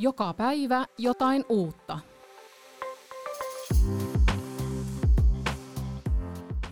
Joka 0.00 0.34
päivä 0.34 0.86
jotain 0.98 1.44
uutta. 1.48 1.98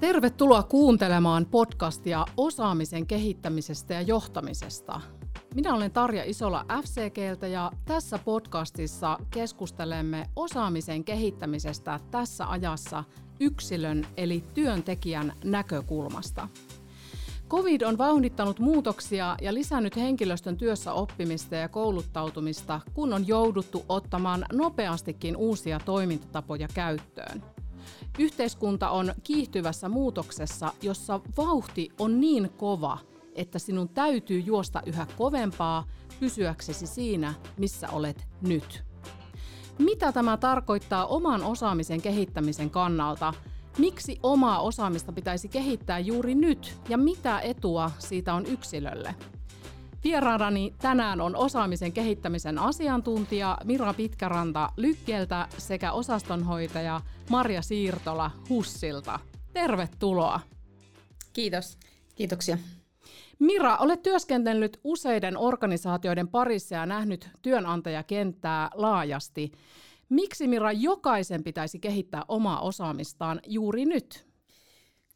Tervetuloa 0.00 0.62
kuuntelemaan 0.62 1.46
podcastia 1.46 2.24
osaamisen 2.36 3.06
kehittämisestä 3.06 3.94
ja 3.94 4.00
johtamisesta. 4.00 5.00
Minä 5.54 5.74
olen 5.74 5.90
Tarja 5.90 6.24
Isola 6.24 6.64
FCGltä 6.82 7.46
ja 7.46 7.72
tässä 7.84 8.18
podcastissa 8.18 9.18
keskustelemme 9.30 10.26
osaamisen 10.36 11.04
kehittämisestä 11.04 12.00
tässä 12.10 12.50
ajassa 12.50 13.04
yksilön 13.40 14.06
eli 14.16 14.44
työntekijän 14.54 15.32
näkökulmasta. 15.44 16.48
Covid 17.48 17.82
on 17.82 17.98
vauhdittanut 17.98 18.58
muutoksia 18.58 19.36
ja 19.42 19.54
lisännyt 19.54 19.96
henkilöstön 19.96 20.56
työssä 20.56 20.92
oppimista 20.92 21.54
ja 21.54 21.68
kouluttautumista, 21.68 22.80
kun 22.94 23.12
on 23.12 23.28
jouduttu 23.28 23.84
ottamaan 23.88 24.44
nopeastikin 24.52 25.36
uusia 25.36 25.80
toimintatapoja 25.84 26.68
käyttöön. 26.74 27.42
Yhteiskunta 28.18 28.90
on 28.90 29.14
kiihtyvässä 29.22 29.88
muutoksessa, 29.88 30.72
jossa 30.82 31.20
vauhti 31.36 31.88
on 31.98 32.20
niin 32.20 32.50
kova, 32.56 32.98
että 33.34 33.58
sinun 33.58 33.88
täytyy 33.88 34.40
juosta 34.40 34.82
yhä 34.86 35.06
kovempaa 35.16 35.86
pysyäksesi 36.20 36.86
siinä, 36.86 37.34
missä 37.58 37.88
olet 37.90 38.28
nyt. 38.40 38.84
Mitä 39.78 40.12
tämä 40.12 40.36
tarkoittaa 40.36 41.06
oman 41.06 41.42
osaamisen 41.42 42.02
kehittämisen 42.02 42.70
kannalta– 42.70 43.34
Miksi 43.78 44.18
omaa 44.22 44.60
osaamista 44.60 45.12
pitäisi 45.12 45.48
kehittää 45.48 45.98
juuri 45.98 46.34
nyt 46.34 46.78
ja 46.88 46.98
mitä 46.98 47.40
etua 47.40 47.90
siitä 47.98 48.34
on 48.34 48.46
yksilölle? 48.46 49.14
Vieraanani 50.04 50.74
tänään 50.78 51.20
on 51.20 51.36
osaamisen 51.36 51.92
kehittämisen 51.92 52.58
asiantuntija 52.58 53.58
Mira 53.64 53.94
Pitkäranta 53.94 54.72
Lykkeltä 54.76 55.48
sekä 55.58 55.92
osastonhoitaja 55.92 57.00
Marja 57.30 57.62
Siirtola 57.62 58.30
Hussilta. 58.48 59.20
Tervetuloa. 59.52 60.40
Kiitos. 61.32 61.78
Kiitoksia. 62.14 62.58
Mira, 63.38 63.76
olet 63.76 64.02
työskennellyt 64.02 64.80
useiden 64.84 65.36
organisaatioiden 65.36 66.28
parissa 66.28 66.74
ja 66.74 66.86
nähnyt 66.86 67.30
työnantajakenttää 67.42 68.70
laajasti. 68.74 69.52
Miksi 70.08 70.46
Mira 70.46 70.72
jokaisen 70.72 71.44
pitäisi 71.44 71.78
kehittää 71.78 72.24
omaa 72.28 72.60
osaamistaan 72.60 73.40
juuri 73.46 73.84
nyt? 73.84 74.26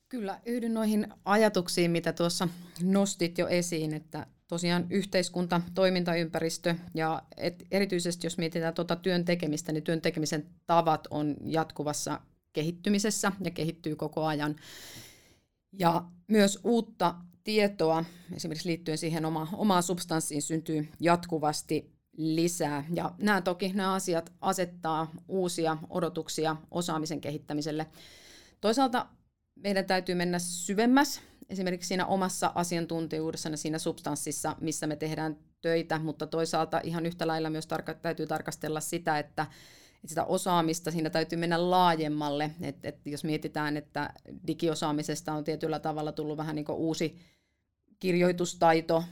Kyllä, 0.08 0.40
yhdyn 0.46 0.74
noihin 0.74 1.06
ajatuksiin, 1.24 1.90
mitä 1.90 2.12
tuossa 2.12 2.48
nostit 2.82 3.38
jo 3.38 3.48
esiin, 3.48 3.94
että 3.94 4.26
tosiaan 4.48 4.86
yhteiskunta, 4.90 5.60
toimintaympäristö 5.74 6.74
ja 6.94 7.22
et 7.36 7.66
erityisesti 7.70 8.26
jos 8.26 8.38
mietitään 8.38 8.74
tuota 8.74 8.96
työn 8.96 9.24
tekemistä, 9.24 9.72
niin 9.72 9.82
työn 9.82 10.00
tekemisen 10.00 10.46
tavat 10.66 11.06
on 11.10 11.36
jatkuvassa 11.44 12.20
kehittymisessä 12.52 13.32
ja 13.44 13.50
kehittyy 13.50 13.96
koko 13.96 14.26
ajan. 14.26 14.56
Ja 15.72 16.04
myös 16.28 16.58
uutta 16.64 17.14
tietoa, 17.44 18.04
esimerkiksi 18.36 18.68
liittyen 18.68 18.98
siihen 18.98 19.24
oma, 19.24 19.48
omaan 19.52 19.82
substanssiin, 19.82 20.42
syntyy 20.42 20.88
jatkuvasti 21.00 21.92
lisää. 22.16 22.84
Ja 22.94 23.12
nämä 23.18 23.40
toki 23.40 23.72
nämä 23.72 23.94
asiat 23.94 24.32
asettaa 24.40 25.10
uusia 25.28 25.76
odotuksia 25.90 26.56
osaamisen 26.70 27.20
kehittämiselle. 27.20 27.86
Toisaalta 28.60 29.06
meidän 29.56 29.84
täytyy 29.84 30.14
mennä 30.14 30.38
syvemmäs, 30.38 31.20
esimerkiksi 31.48 31.88
siinä 31.88 32.06
omassa 32.06 32.52
asiantuntijuudessa, 32.54 33.56
siinä 33.56 33.78
substanssissa, 33.78 34.56
missä 34.60 34.86
me 34.86 34.96
tehdään 34.96 35.36
töitä, 35.62 35.98
mutta 35.98 36.26
toisaalta 36.26 36.80
ihan 36.84 37.06
yhtä 37.06 37.26
lailla 37.26 37.50
myös 37.50 37.66
tarka- 37.66 37.94
täytyy 38.02 38.26
tarkastella 38.26 38.80
sitä, 38.80 39.18
että, 39.18 39.42
että 39.94 40.08
sitä 40.08 40.24
osaamista 40.24 40.90
siinä 40.90 41.10
täytyy 41.10 41.38
mennä 41.38 41.70
laajemmalle. 41.70 42.50
Et, 42.60 42.84
et 42.84 43.06
jos 43.06 43.24
mietitään, 43.24 43.76
että 43.76 44.14
digiosaamisesta 44.46 45.32
on 45.32 45.44
tietyllä 45.44 45.78
tavalla 45.78 46.12
tullut 46.12 46.36
vähän 46.36 46.56
niin 46.56 46.64
kuin 46.64 46.78
uusi 46.78 47.16
kirjoitustaito, 47.98 49.04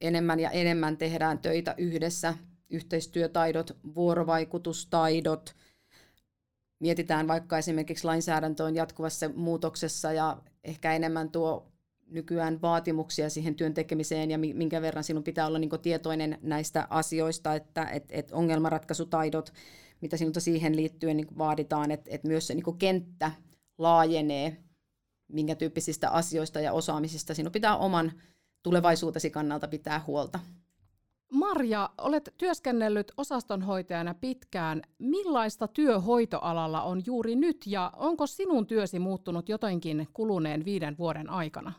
enemmän 0.00 0.40
ja 0.40 0.50
enemmän 0.50 0.96
tehdään 0.96 1.38
töitä 1.38 1.74
yhdessä, 1.78 2.34
yhteistyötaidot, 2.70 3.76
vuorovaikutustaidot, 3.94 5.54
mietitään 6.80 7.28
vaikka 7.28 7.58
esimerkiksi 7.58 8.04
lainsäädäntöön 8.04 8.74
jatkuvassa 8.74 9.28
muutoksessa 9.28 10.12
ja 10.12 10.42
ehkä 10.64 10.92
enemmän 10.92 11.30
tuo 11.30 11.72
nykyään 12.06 12.62
vaatimuksia 12.62 13.30
siihen 13.30 13.54
työn 13.54 13.74
tekemiseen 13.74 14.30
ja 14.30 14.38
minkä 14.38 14.82
verran 14.82 15.04
sinun 15.04 15.24
pitää 15.24 15.46
olla 15.46 15.58
niin 15.58 15.70
tietoinen 15.82 16.38
näistä 16.42 16.86
asioista, 16.90 17.54
että 17.54 17.84
et, 17.84 18.04
et 18.10 18.32
ongelmanratkaisutaidot, 18.32 19.52
mitä 20.00 20.16
sinulta 20.16 20.40
siihen 20.40 20.76
liittyen 20.76 21.16
niin 21.16 21.38
vaaditaan, 21.38 21.90
että 21.90 22.10
et 22.14 22.24
myös 22.24 22.46
se 22.46 22.54
niin 22.54 22.78
kenttä 22.78 23.32
laajenee, 23.78 24.56
minkä 25.28 25.54
tyyppisistä 25.54 26.10
asioista 26.10 26.60
ja 26.60 26.72
osaamisista 26.72 27.34
sinun 27.34 27.52
pitää 27.52 27.76
oman 27.76 28.12
tulevaisuutesi 28.64 29.30
kannalta 29.30 29.68
pitää 29.68 30.00
huolta. 30.06 30.38
Marja, 31.32 31.90
olet 31.98 32.34
työskennellyt 32.38 33.12
osastonhoitajana 33.16 34.14
pitkään. 34.14 34.82
Millaista 34.98 35.68
työhoitoalalla 35.68 36.82
on 36.82 37.02
juuri 37.06 37.36
nyt 37.36 37.66
ja 37.66 37.92
onko 37.96 38.26
sinun 38.26 38.66
työsi 38.66 38.98
muuttunut 38.98 39.48
jotenkin 39.48 40.08
kuluneen 40.12 40.64
viiden 40.64 40.98
vuoden 40.98 41.30
aikana? 41.30 41.72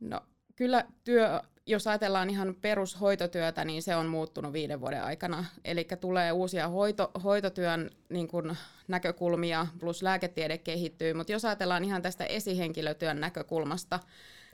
No 0.00 0.20
kyllä 0.56 0.84
työ, 1.04 1.40
jos 1.66 1.86
ajatellaan 1.86 2.30
ihan 2.30 2.54
perushoitotyötä, 2.60 3.64
niin 3.64 3.82
se 3.82 3.96
on 3.96 4.06
muuttunut 4.06 4.52
viiden 4.52 4.80
vuoden 4.80 5.04
aikana. 5.04 5.44
Eli 5.64 5.86
tulee 6.00 6.32
uusia 6.32 6.68
hoito, 6.68 7.10
hoitotyön 7.24 7.90
niin 8.08 8.28
kun, 8.28 8.56
näkökulmia 8.88 9.66
plus 9.80 10.02
lääketiede 10.02 10.58
kehittyy, 10.58 11.14
mutta 11.14 11.32
jos 11.32 11.44
ajatellaan 11.44 11.84
ihan 11.84 12.02
tästä 12.02 12.24
esihenkilötyön 12.24 13.20
näkökulmasta, 13.20 14.00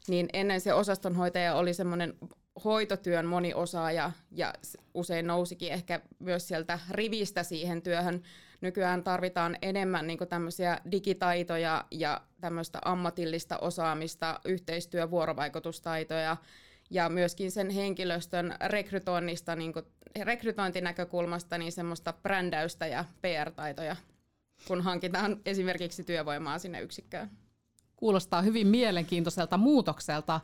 niin 0.08 0.28
ennen 0.32 0.60
se 0.60 0.74
osastonhoitaja 0.74 1.54
oli 1.54 1.74
semmoinen 1.74 2.14
hoitotyön 2.64 3.26
moniosaaja 3.26 4.12
ja 4.30 4.52
usein 4.94 5.26
nousikin 5.26 5.72
ehkä 5.72 6.00
myös 6.18 6.48
sieltä 6.48 6.78
rivistä 6.90 7.42
siihen 7.42 7.82
työhön. 7.82 8.22
Nykyään 8.60 9.04
tarvitaan 9.04 9.56
enemmän 9.62 10.06
niin 10.06 10.18
tämmöisiä 10.28 10.80
digitaitoja 10.90 11.84
ja 11.90 12.20
tämmöistä 12.40 12.78
ammatillista 12.84 13.58
osaamista, 13.58 14.40
yhteistyö- 14.44 15.10
vuorovaikutustaitoja 15.10 16.36
ja 16.90 17.08
myöskin 17.08 17.50
sen 17.50 17.70
henkilöstön 17.70 18.54
rekrytoinnista, 18.66 19.56
niin 19.56 19.72
rekrytointinäkökulmasta 20.22 21.58
niin 21.58 21.72
semmoista 21.72 22.12
brändäystä 22.12 22.86
ja 22.86 23.04
PR-taitoja, 23.22 23.96
kun 24.68 24.80
hankitaan 24.80 25.40
esimerkiksi 25.46 26.04
työvoimaa 26.04 26.58
sinne 26.58 26.80
yksikköön 26.80 27.41
kuulostaa 28.02 28.42
hyvin 28.42 28.66
mielenkiintoiselta 28.66 29.56
muutokselta. 29.56 30.40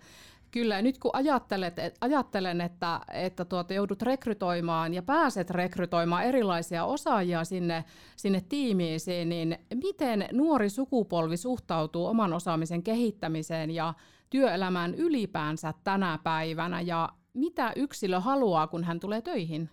Kyllä, 0.51 0.83
nyt 0.83 0.99
kun 0.99 1.11
ajattelet, 1.15 1.79
et, 1.79 1.99
ajattelen, 2.01 2.61
että, 2.61 3.01
että 3.13 3.45
tuota, 3.45 3.75
joudut 3.75 4.03
rekrytoimaan 4.03 4.95
ja 4.95 5.03
pääset 5.03 5.51
rekrytoimaan 5.51 6.25
erilaisia 6.25 6.85
osaajia 6.85 7.45
sinne, 7.45 7.85
sinne 8.17 8.41
tiimiisiin, 8.49 9.29
niin 9.29 9.59
miten 9.75 10.29
nuori 10.33 10.71
sukupolvi 10.71 11.37
suhtautuu 11.37 12.07
oman 12.07 12.33
osaamisen 12.33 12.83
kehittämiseen 12.83 13.71
ja 13.71 13.95
työelämään 14.31 14.95
ylipäänsä 14.95 15.75
tänä 15.85 16.19
päivänä 16.25 16.81
ja 16.81 17.09
mitä 17.35 17.73
yksilö 17.77 18.21
haluaa, 18.21 18.67
kun 18.67 18.85
hän 18.85 19.01
tulee 19.01 19.23
töihin? 19.23 19.71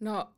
No 0.00 0.28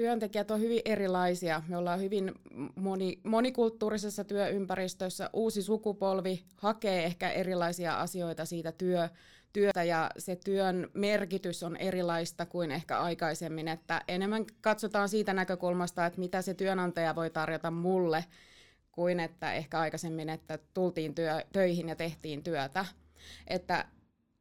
työntekijät 0.00 0.50
on 0.50 0.60
hyvin 0.60 0.80
erilaisia. 0.84 1.62
Me 1.68 1.76
ollaan 1.76 2.00
hyvin 2.00 2.32
moni, 2.76 3.20
monikulttuurisessa 3.24 4.24
työympäristössä. 4.24 5.30
Uusi 5.32 5.62
sukupolvi 5.62 6.44
hakee 6.56 7.04
ehkä 7.04 7.30
erilaisia 7.30 8.00
asioita 8.00 8.44
siitä 8.44 8.72
työ, 8.72 9.08
työtä 9.52 9.84
ja 9.84 10.10
se 10.18 10.36
työn 10.36 10.90
merkitys 10.94 11.62
on 11.62 11.76
erilaista 11.76 12.46
kuin 12.46 12.70
ehkä 12.70 12.98
aikaisemmin. 12.98 13.68
Että 13.68 14.02
enemmän 14.08 14.44
katsotaan 14.60 15.08
siitä 15.08 15.34
näkökulmasta, 15.34 16.06
että 16.06 16.20
mitä 16.20 16.42
se 16.42 16.54
työnantaja 16.54 17.14
voi 17.14 17.30
tarjota 17.30 17.70
mulle, 17.70 18.24
kuin 18.92 19.20
että 19.20 19.52
ehkä 19.52 19.80
aikaisemmin, 19.80 20.28
että 20.28 20.58
tultiin 20.74 21.14
työ, 21.14 21.44
töihin 21.52 21.88
ja 21.88 21.96
tehtiin 21.96 22.42
työtä. 22.42 22.84
Että 23.46 23.84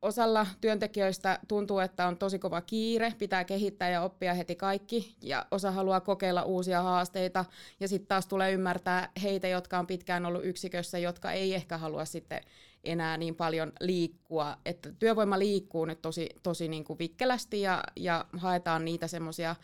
osalla 0.01 0.47
työntekijöistä 0.61 1.39
tuntuu, 1.47 1.79
että 1.79 2.07
on 2.07 2.17
tosi 2.17 2.39
kova 2.39 2.61
kiire, 2.61 3.13
pitää 3.17 3.43
kehittää 3.43 3.89
ja 3.89 4.01
oppia 4.01 4.33
heti 4.33 4.55
kaikki, 4.55 5.15
ja 5.21 5.45
osa 5.51 5.71
haluaa 5.71 5.99
kokeilla 5.99 6.43
uusia 6.43 6.81
haasteita, 6.81 7.45
ja 7.79 7.87
sitten 7.87 8.07
taas 8.07 8.27
tulee 8.27 8.51
ymmärtää 8.51 9.11
heitä, 9.23 9.47
jotka 9.47 9.79
on 9.79 9.87
pitkään 9.87 10.25
ollut 10.25 10.45
yksikössä, 10.45 10.97
jotka 10.97 11.31
ei 11.31 11.53
ehkä 11.53 11.77
halua 11.77 12.05
sitten 12.05 12.41
enää 12.83 13.17
niin 13.17 13.35
paljon 13.35 13.71
liikkua, 13.79 14.57
että 14.65 14.91
työvoima 14.99 15.39
liikkuu 15.39 15.85
nyt 15.85 16.01
tosi, 16.01 16.29
tosi 16.43 16.67
niin 16.67 16.83
kuin 16.83 16.99
vikkelästi, 16.99 17.61
ja, 17.61 17.83
ja 17.95 18.25
haetaan 18.37 18.85
niitä 18.85 19.07
semmoisia 19.07 19.55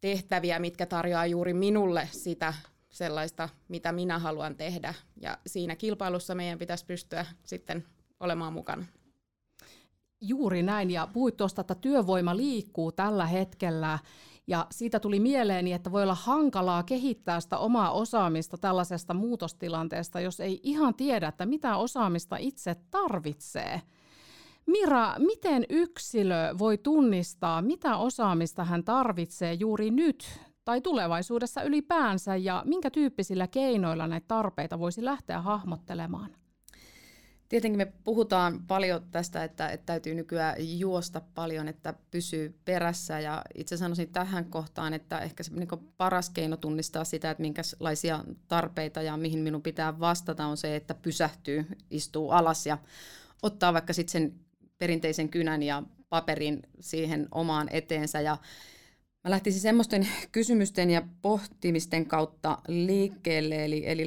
tehtäviä, 0.00 0.58
mitkä 0.58 0.86
tarjoaa 0.86 1.26
juuri 1.26 1.54
minulle 1.54 2.08
sitä 2.12 2.54
sellaista, 2.90 3.48
mitä 3.68 3.92
minä 3.92 4.18
haluan 4.18 4.56
tehdä, 4.56 4.94
ja 5.20 5.38
siinä 5.46 5.76
kilpailussa 5.76 6.34
meidän 6.34 6.58
pitäisi 6.58 6.86
pystyä 6.86 7.26
sitten 7.44 7.84
olemaan 8.20 8.52
mukana. 8.52 8.84
Juuri 10.20 10.62
näin, 10.62 10.90
ja 10.90 11.08
puhuit 11.12 11.36
tuosta, 11.36 11.60
että 11.60 11.74
työvoima 11.74 12.36
liikkuu 12.36 12.92
tällä 12.92 13.26
hetkellä, 13.26 13.98
ja 14.46 14.66
siitä 14.70 15.00
tuli 15.00 15.20
mieleeni, 15.20 15.72
että 15.72 15.92
voi 15.92 16.02
olla 16.02 16.14
hankalaa 16.14 16.82
kehittää 16.82 17.40
sitä 17.40 17.58
omaa 17.58 17.90
osaamista 17.90 18.58
tällaisesta 18.58 19.14
muutostilanteesta, 19.14 20.20
jos 20.20 20.40
ei 20.40 20.60
ihan 20.62 20.94
tiedä, 20.94 21.28
että 21.28 21.46
mitä 21.46 21.76
osaamista 21.76 22.36
itse 22.36 22.76
tarvitsee. 22.90 23.82
Mira, 24.66 25.14
miten 25.18 25.64
yksilö 25.68 26.54
voi 26.58 26.78
tunnistaa, 26.78 27.62
mitä 27.62 27.96
osaamista 27.96 28.64
hän 28.64 28.84
tarvitsee 28.84 29.54
juuri 29.54 29.90
nyt 29.90 30.40
tai 30.64 30.80
tulevaisuudessa 30.80 31.62
ylipäänsä 31.62 32.36
ja 32.36 32.62
minkä 32.66 32.90
tyyppisillä 32.90 33.46
keinoilla 33.46 34.06
näitä 34.06 34.24
tarpeita 34.28 34.78
voisi 34.78 35.04
lähteä 35.04 35.40
hahmottelemaan? 35.40 36.30
Tietenkin 37.48 37.78
me 37.78 37.92
puhutaan 38.04 38.66
paljon 38.66 39.02
tästä, 39.10 39.44
että, 39.44 39.68
että 39.68 39.86
täytyy 39.86 40.14
nykyään 40.14 40.78
juosta 40.78 41.20
paljon, 41.34 41.68
että 41.68 41.94
pysyy 42.10 42.58
perässä. 42.64 43.20
Ja 43.20 43.42
itse 43.54 43.76
sanoisin 43.76 44.12
tähän 44.12 44.44
kohtaan, 44.44 44.94
että 44.94 45.18
ehkä 45.18 45.42
se 45.42 45.54
niin 45.54 45.68
paras 45.96 46.30
keino 46.30 46.56
tunnistaa 46.56 47.04
sitä, 47.04 47.30
että 47.30 47.40
minkälaisia 47.40 48.24
tarpeita 48.48 49.02
ja 49.02 49.16
mihin 49.16 49.38
minun 49.38 49.62
pitää 49.62 50.00
vastata 50.00 50.46
on 50.46 50.56
se, 50.56 50.76
että 50.76 50.94
pysähtyy, 50.94 51.66
istuu 51.90 52.30
alas 52.30 52.66
ja 52.66 52.78
ottaa 53.42 53.72
vaikka 53.72 53.92
sitten 53.92 54.12
sen 54.12 54.34
perinteisen 54.78 55.28
kynän 55.28 55.62
ja 55.62 55.82
paperin 56.08 56.62
siihen 56.80 57.28
omaan 57.30 57.68
eteensä. 57.70 58.20
Ja 58.20 58.36
Mä 59.24 59.30
lähtisin 59.30 59.60
semmoisten 59.60 60.08
kysymysten 60.32 60.90
ja 60.90 61.02
pohtimisten 61.22 62.06
kautta 62.06 62.58
liikkeelle, 62.68 63.64
eli, 63.64 63.82
eli 63.86 64.06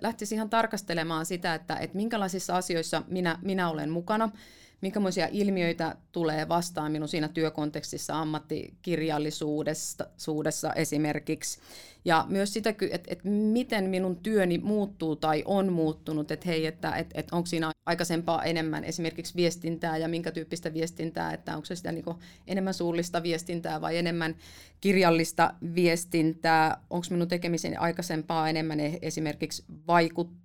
lähtisin 0.00 0.36
ihan 0.36 0.50
tarkastelemaan 0.50 1.26
sitä, 1.26 1.54
että, 1.54 1.76
että 1.76 1.96
minkälaisissa 1.96 2.56
asioissa 2.56 3.02
minä, 3.08 3.38
minä 3.42 3.70
olen 3.70 3.90
mukana, 3.90 4.30
minkälaisia 4.80 5.28
ilmiöitä 5.32 5.96
tulee 6.12 6.48
vastaan 6.48 6.92
minun 6.92 7.08
siinä 7.08 7.28
työkontekstissa 7.28 8.20
ammattikirjallisuudessa 8.20 10.72
esimerkiksi. 10.76 11.60
Ja 12.04 12.26
myös 12.28 12.52
sitä, 12.52 12.70
että, 12.70 13.08
että 13.08 13.28
miten 13.28 13.90
minun 13.90 14.16
työni 14.16 14.58
muuttuu 14.58 15.16
tai 15.16 15.42
on 15.46 15.72
muuttunut, 15.72 16.30
että 16.30 16.46
hei, 16.46 16.66
että, 16.66 16.96
että, 16.96 17.20
että 17.20 17.36
onko 17.36 17.46
siinä 17.46 17.72
aikaisempaa 17.86 18.42
enemmän 18.42 18.84
esimerkiksi 18.84 19.36
viestintää 19.36 19.96
ja 19.96 20.08
minkä 20.08 20.30
tyyppistä 20.30 20.74
viestintää, 20.74 21.32
että 21.32 21.56
onko 21.56 21.64
se 21.64 21.76
sitä 21.76 21.92
niin 21.92 22.04
enemmän 22.46 22.74
suullista 22.74 23.22
viestintää 23.22 23.80
vai 23.80 23.96
enemmän 23.96 24.36
kirjallista 24.80 25.54
viestintää, 25.74 26.80
onko 26.90 27.06
minun 27.10 27.28
tekemiseni 27.28 27.76
aikaisempaa 27.76 28.48
enemmän 28.48 28.80
e-, 28.80 28.98
esimerkiksi 29.02 29.64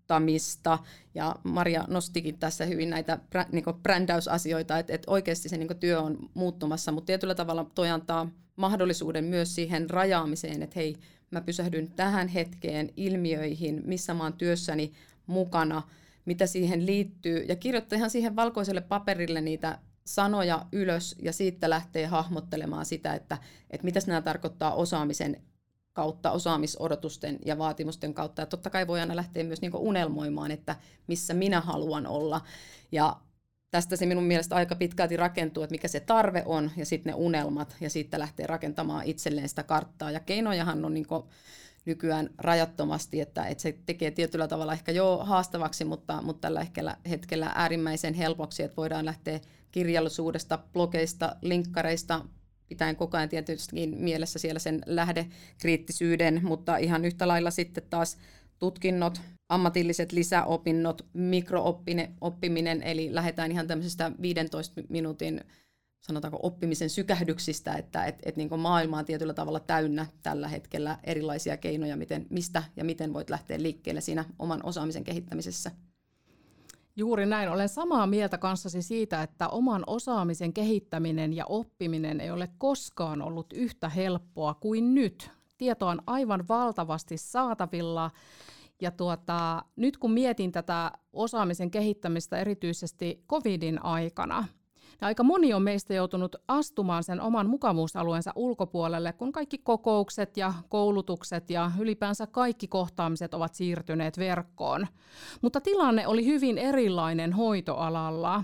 vaikuttamista, 0.10 0.80
ja 1.16 1.36
Maria 1.44 1.86
nostikin 1.88 2.38
tässä 2.38 2.66
hyvin 2.66 2.90
näitä 2.90 3.20
niin 3.52 3.64
brändäysasioita, 3.84 4.78
että, 4.78 4.94
että 4.94 5.12
oikeasti 5.12 5.50
se 5.50 5.58
niin 5.58 5.80
työ 5.80 6.02
on 6.02 6.30
muuttumassa, 6.34 6.92
mutta 6.92 7.06
tietyllä 7.06 7.36
tavalla 7.36 7.72
toi 7.76 7.90
antaa 7.90 8.30
mahdollisuuden 8.56 9.24
myös 9.24 9.56
siihen 9.56 9.90
rajaamiseen, 9.90 10.64
että 10.64 10.80
hei, 10.80 10.96
mä 11.32 11.42
pysähdyn 11.42 11.92
tähän 11.92 12.28
hetkeen, 12.28 12.90
ilmiöihin, 12.98 13.82
missä 13.86 14.14
mä 14.14 14.24
oon 14.24 14.34
työssäni 14.34 14.92
mukana, 15.28 15.82
mitä 16.26 16.46
siihen 16.46 16.86
liittyy, 16.86 17.46
ja 17.48 17.56
kirjoittaa 17.56 17.98
ihan 17.98 18.10
siihen 18.10 18.36
valkoiselle 18.36 18.82
paperille 18.82 19.42
niitä 19.42 19.80
sanoja 20.06 20.66
ylös, 20.72 21.16
ja 21.22 21.34
siitä 21.34 21.70
lähtee 21.70 22.06
hahmottelemaan 22.06 22.86
sitä, 22.86 23.14
että, 23.14 23.38
että 23.70 23.86
mitä 23.86 24.00
nämä 24.08 24.22
tarkoittaa 24.22 24.74
osaamisen 24.74 25.42
kautta, 26.00 26.32
osaamisodotusten 26.32 27.40
ja 27.46 27.58
vaatimusten 27.58 28.14
kautta. 28.14 28.42
Ja 28.42 28.46
totta 28.46 28.70
kai 28.70 28.88
voi 28.88 29.00
aina 29.00 29.16
lähteä 29.16 29.44
myös 29.44 29.62
niin 29.62 29.76
unelmoimaan, 29.76 30.52
että 30.52 30.76
missä 31.08 31.34
minä 31.34 31.62
haluan 31.62 32.08
olla. 32.08 32.42
Ja 32.92 33.18
tästä 33.72 33.96
se 33.96 34.06
minun 34.06 34.24
mielestä 34.24 34.56
aika 34.56 34.76
pitkälti 34.76 35.18
rakentuu, 35.18 35.64
että 35.64 35.74
mikä 35.74 35.88
se 35.88 36.00
tarve 36.00 36.44
on, 36.46 36.72
ja 36.78 36.86
sitten 36.86 37.12
ne 37.12 37.16
unelmat, 37.16 37.76
ja 37.82 37.90
siitä 37.90 38.20
lähtee 38.20 38.48
rakentamaan 38.48 39.06
itselleen 39.06 39.50
sitä 39.50 39.64
karttaa. 39.64 40.12
Ja 40.12 40.20
keinojahan 40.20 40.86
on 40.86 40.94
niin 40.94 41.08
nykyään 41.86 42.30
rajattomasti, 42.38 43.22
että, 43.22 43.46
että 43.46 43.62
se 43.62 43.78
tekee 43.86 44.12
tietyllä 44.12 44.48
tavalla 44.48 44.74
ehkä 44.74 44.92
jo 44.92 45.20
haastavaksi, 45.24 45.86
mutta, 45.86 46.22
mutta 46.22 46.42
tällä 46.42 46.60
hetkellä, 46.60 46.98
hetkellä 47.10 47.52
äärimmäisen 47.56 48.14
helpoksi, 48.14 48.64
että 48.64 48.78
voidaan 48.78 49.06
lähteä 49.06 49.40
kirjallisuudesta, 49.72 50.60
blogeista, 50.74 51.36
linkkareista, 51.42 52.26
pitäen 52.70 52.96
koko 52.96 53.18
ajan 53.18 53.30
tietysti 53.30 53.88
mielessä 53.88 54.40
siellä 54.40 54.60
sen 54.60 54.82
lähdekriittisyyden, 54.86 56.42
mutta 56.44 56.78
ihan 56.78 57.06
yhtä 57.06 57.28
lailla 57.28 57.52
sitten 57.52 57.84
taas 57.90 58.18
tutkinnot, 58.60 59.22
ammatilliset 59.50 60.12
lisäopinnot, 60.12 61.06
mikrooppiminen, 61.14 62.84
eli 62.84 63.16
lähdetään 63.16 63.52
ihan 63.52 63.68
tämmöisestä 63.68 64.12
15 64.22 64.82
minuutin 64.90 65.42
sanotaanko 66.02 66.40
oppimisen 66.44 66.90
sykähdyksistä, 66.90 67.74
että 67.74 68.06
et, 68.06 68.16
et 68.24 68.36
niin 68.36 68.60
maailma 68.60 68.98
on 68.98 69.06
tietyllä 69.06 69.34
tavalla 69.34 69.60
täynnä 69.60 70.06
tällä 70.24 70.48
hetkellä 70.48 71.00
erilaisia 71.04 71.58
keinoja, 71.58 71.98
miten, 71.98 72.26
mistä 72.30 72.64
ja 72.76 72.84
miten 72.84 73.14
voit 73.14 73.30
lähteä 73.30 73.62
liikkeelle 73.62 74.02
siinä 74.02 74.26
oman 74.40 74.66
osaamisen 74.66 75.04
kehittämisessä. 75.04 75.72
Juuri 77.00 77.26
näin. 77.26 77.50
Olen 77.50 77.70
samaa 77.70 78.08
mieltä 78.08 78.38
kanssasi 78.38 78.82
siitä, 78.82 79.24
että 79.24 79.48
oman 79.48 79.84
osaamisen 79.88 80.54
kehittäminen 80.54 81.34
ja 81.34 81.46
oppiminen 81.46 82.22
ei 82.22 82.32
ole 82.32 82.50
koskaan 82.58 83.22
ollut 83.22 83.54
yhtä 83.54 83.90
helppoa 83.90 84.54
kuin 84.54 84.96
nyt. 84.96 85.32
Tietoa 85.58 85.90
on 85.90 86.02
aivan 86.08 86.48
valtavasti 86.50 87.18
saatavilla 87.18 88.12
ja 88.82 88.92
tuota, 88.92 89.64
nyt 89.76 89.98
kun 89.98 90.12
mietin 90.12 90.52
tätä 90.52 90.92
osaamisen 91.14 91.72
kehittämistä 91.72 92.38
erityisesti 92.38 93.24
covidin 93.30 93.86
aikana, 93.86 94.46
ja 95.02 95.08
aika 95.08 95.24
moni 95.24 95.54
on 95.54 95.62
meistä 95.62 95.94
joutunut 95.94 96.36
astumaan 96.48 97.04
sen 97.04 97.22
oman 97.22 97.50
mukavuusalueensa 97.50 98.32
ulkopuolelle, 98.36 99.14
kun 99.14 99.32
kaikki 99.32 99.58
kokoukset 99.58 100.38
ja 100.38 100.54
koulutukset 100.70 101.50
ja 101.50 101.72
ylipäänsä 101.80 102.28
kaikki 102.28 102.68
kohtaamiset 102.68 103.34
ovat 103.34 103.54
siirtyneet 103.54 104.18
verkkoon. 104.18 104.88
Mutta 105.42 105.62
tilanne 105.62 106.08
oli 106.08 106.26
hyvin 106.26 106.58
erilainen 106.58 107.34
hoitoalalla. 107.34 108.44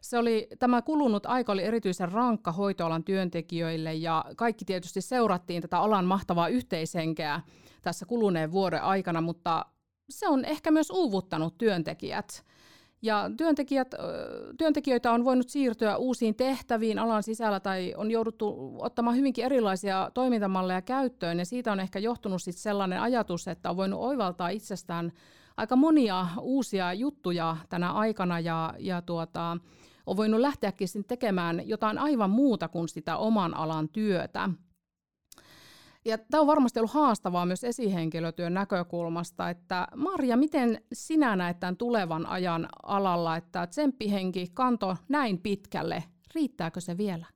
Se 0.00 0.18
oli, 0.18 0.48
tämä 0.58 0.82
kulunut 0.82 1.26
aika 1.26 1.52
oli 1.52 1.62
erityisen 1.62 2.12
rankka 2.12 2.52
hoitoalan 2.52 3.04
työntekijöille 3.04 3.94
ja 3.94 4.24
kaikki 4.36 4.64
tietysti 4.64 5.00
seurattiin 5.00 5.62
tätä 5.62 5.78
alan 5.78 6.04
mahtavaa 6.04 6.48
yhteishenkeä 6.48 7.40
tässä 7.82 8.06
kuluneen 8.06 8.52
vuoden 8.52 8.82
aikana, 8.82 9.20
mutta 9.20 9.66
se 10.10 10.28
on 10.28 10.44
ehkä 10.44 10.70
myös 10.70 10.90
uuvuttanut 10.90 11.58
työntekijät. 11.58 12.44
Ja 13.02 13.30
työntekijät, 13.36 13.94
työntekijöitä 14.58 15.12
on 15.12 15.24
voinut 15.24 15.48
siirtyä 15.48 15.96
uusiin 15.96 16.34
tehtäviin 16.34 16.98
alan 16.98 17.22
sisällä 17.22 17.60
tai 17.60 17.94
on 17.96 18.10
jouduttu 18.10 18.76
ottamaan 18.78 19.16
hyvinkin 19.16 19.44
erilaisia 19.44 20.10
toimintamalleja 20.14 20.82
käyttöön 20.82 21.38
ja 21.38 21.44
siitä 21.44 21.72
on 21.72 21.80
ehkä 21.80 21.98
johtunut 21.98 22.42
sit 22.42 22.56
sellainen 22.56 23.00
ajatus, 23.00 23.48
että 23.48 23.70
on 23.70 23.76
voinut 23.76 24.00
oivaltaa 24.00 24.48
itsestään 24.48 25.12
aika 25.56 25.76
monia 25.76 26.26
uusia 26.40 26.92
juttuja 26.92 27.56
tänä 27.68 27.92
aikana 27.92 28.40
ja, 28.40 28.74
ja 28.78 29.02
tuota, 29.02 29.56
on 30.06 30.16
voinut 30.16 30.40
lähteäkin 30.40 30.88
tekemään 31.06 31.68
jotain 31.68 31.98
aivan 31.98 32.30
muuta 32.30 32.68
kuin 32.68 32.88
sitä 32.88 33.16
oman 33.16 33.54
alan 33.54 33.88
työtä. 33.88 34.50
Ja 36.08 36.18
tämä 36.18 36.40
on 36.40 36.46
varmasti 36.46 36.78
ollut 36.78 36.92
haastavaa 36.92 37.46
myös 37.46 37.64
esihenkilötyön 37.64 38.54
näkökulmasta, 38.54 39.50
että 39.50 39.88
Marja, 39.96 40.36
miten 40.36 40.82
sinä 40.92 41.36
näet 41.36 41.60
tämän 41.60 41.76
tulevan 41.76 42.26
ajan 42.26 42.68
alalla, 42.82 43.36
että 43.36 43.66
tsemppihenki 43.66 44.50
kanto 44.54 44.96
näin 45.08 45.38
pitkälle, 45.38 46.04
riittääkö 46.34 46.80
se 46.80 46.96
vielä? 46.96 47.26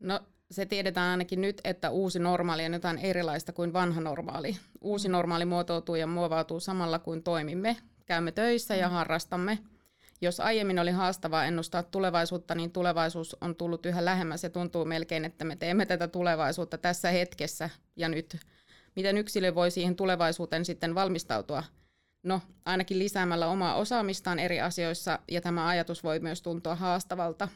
No 0.00 0.20
se 0.50 0.66
tiedetään 0.66 1.10
ainakin 1.10 1.40
nyt, 1.40 1.60
että 1.64 1.90
uusi 1.90 2.18
normaali 2.18 2.66
on 2.66 2.72
jotain 2.72 2.98
erilaista 2.98 3.52
kuin 3.52 3.72
vanha 3.72 4.00
normaali. 4.00 4.56
Uusi 4.80 5.08
mm. 5.08 5.12
normaali 5.12 5.44
muotoutuu 5.44 5.94
ja 5.94 6.06
muovautuu 6.06 6.60
samalla 6.60 6.98
kuin 6.98 7.22
toimimme. 7.22 7.76
Käymme 8.06 8.32
töissä 8.32 8.76
ja 8.76 8.88
mm. 8.88 8.92
harrastamme. 8.92 9.58
Jos 10.20 10.40
aiemmin 10.40 10.78
oli 10.78 10.90
haastavaa 10.90 11.44
ennustaa 11.44 11.82
tulevaisuutta, 11.82 12.54
niin 12.54 12.72
tulevaisuus 12.72 13.36
on 13.40 13.56
tullut 13.56 13.86
yhä 13.86 14.04
lähemmäs 14.04 14.42
ja 14.42 14.50
tuntuu 14.50 14.84
melkein, 14.84 15.24
että 15.24 15.44
me 15.44 15.56
teemme 15.56 15.86
tätä 15.86 16.08
tulevaisuutta 16.08 16.78
tässä 16.78 17.10
hetkessä 17.10 17.70
ja 17.96 18.08
nyt. 18.08 18.36
Miten 18.96 19.18
yksilö 19.18 19.54
voi 19.54 19.70
siihen 19.70 19.96
tulevaisuuteen 19.96 20.64
sitten 20.64 20.94
valmistautua? 20.94 21.64
No, 22.22 22.40
ainakin 22.64 22.98
lisäämällä 22.98 23.46
omaa 23.46 23.74
osaamistaan 23.74 24.38
eri 24.38 24.60
asioissa, 24.60 25.18
ja 25.30 25.40
tämä 25.40 25.68
ajatus 25.68 26.04
voi 26.04 26.20
myös 26.20 26.42
tuntua 26.42 26.74
haastavalta, 26.74 27.48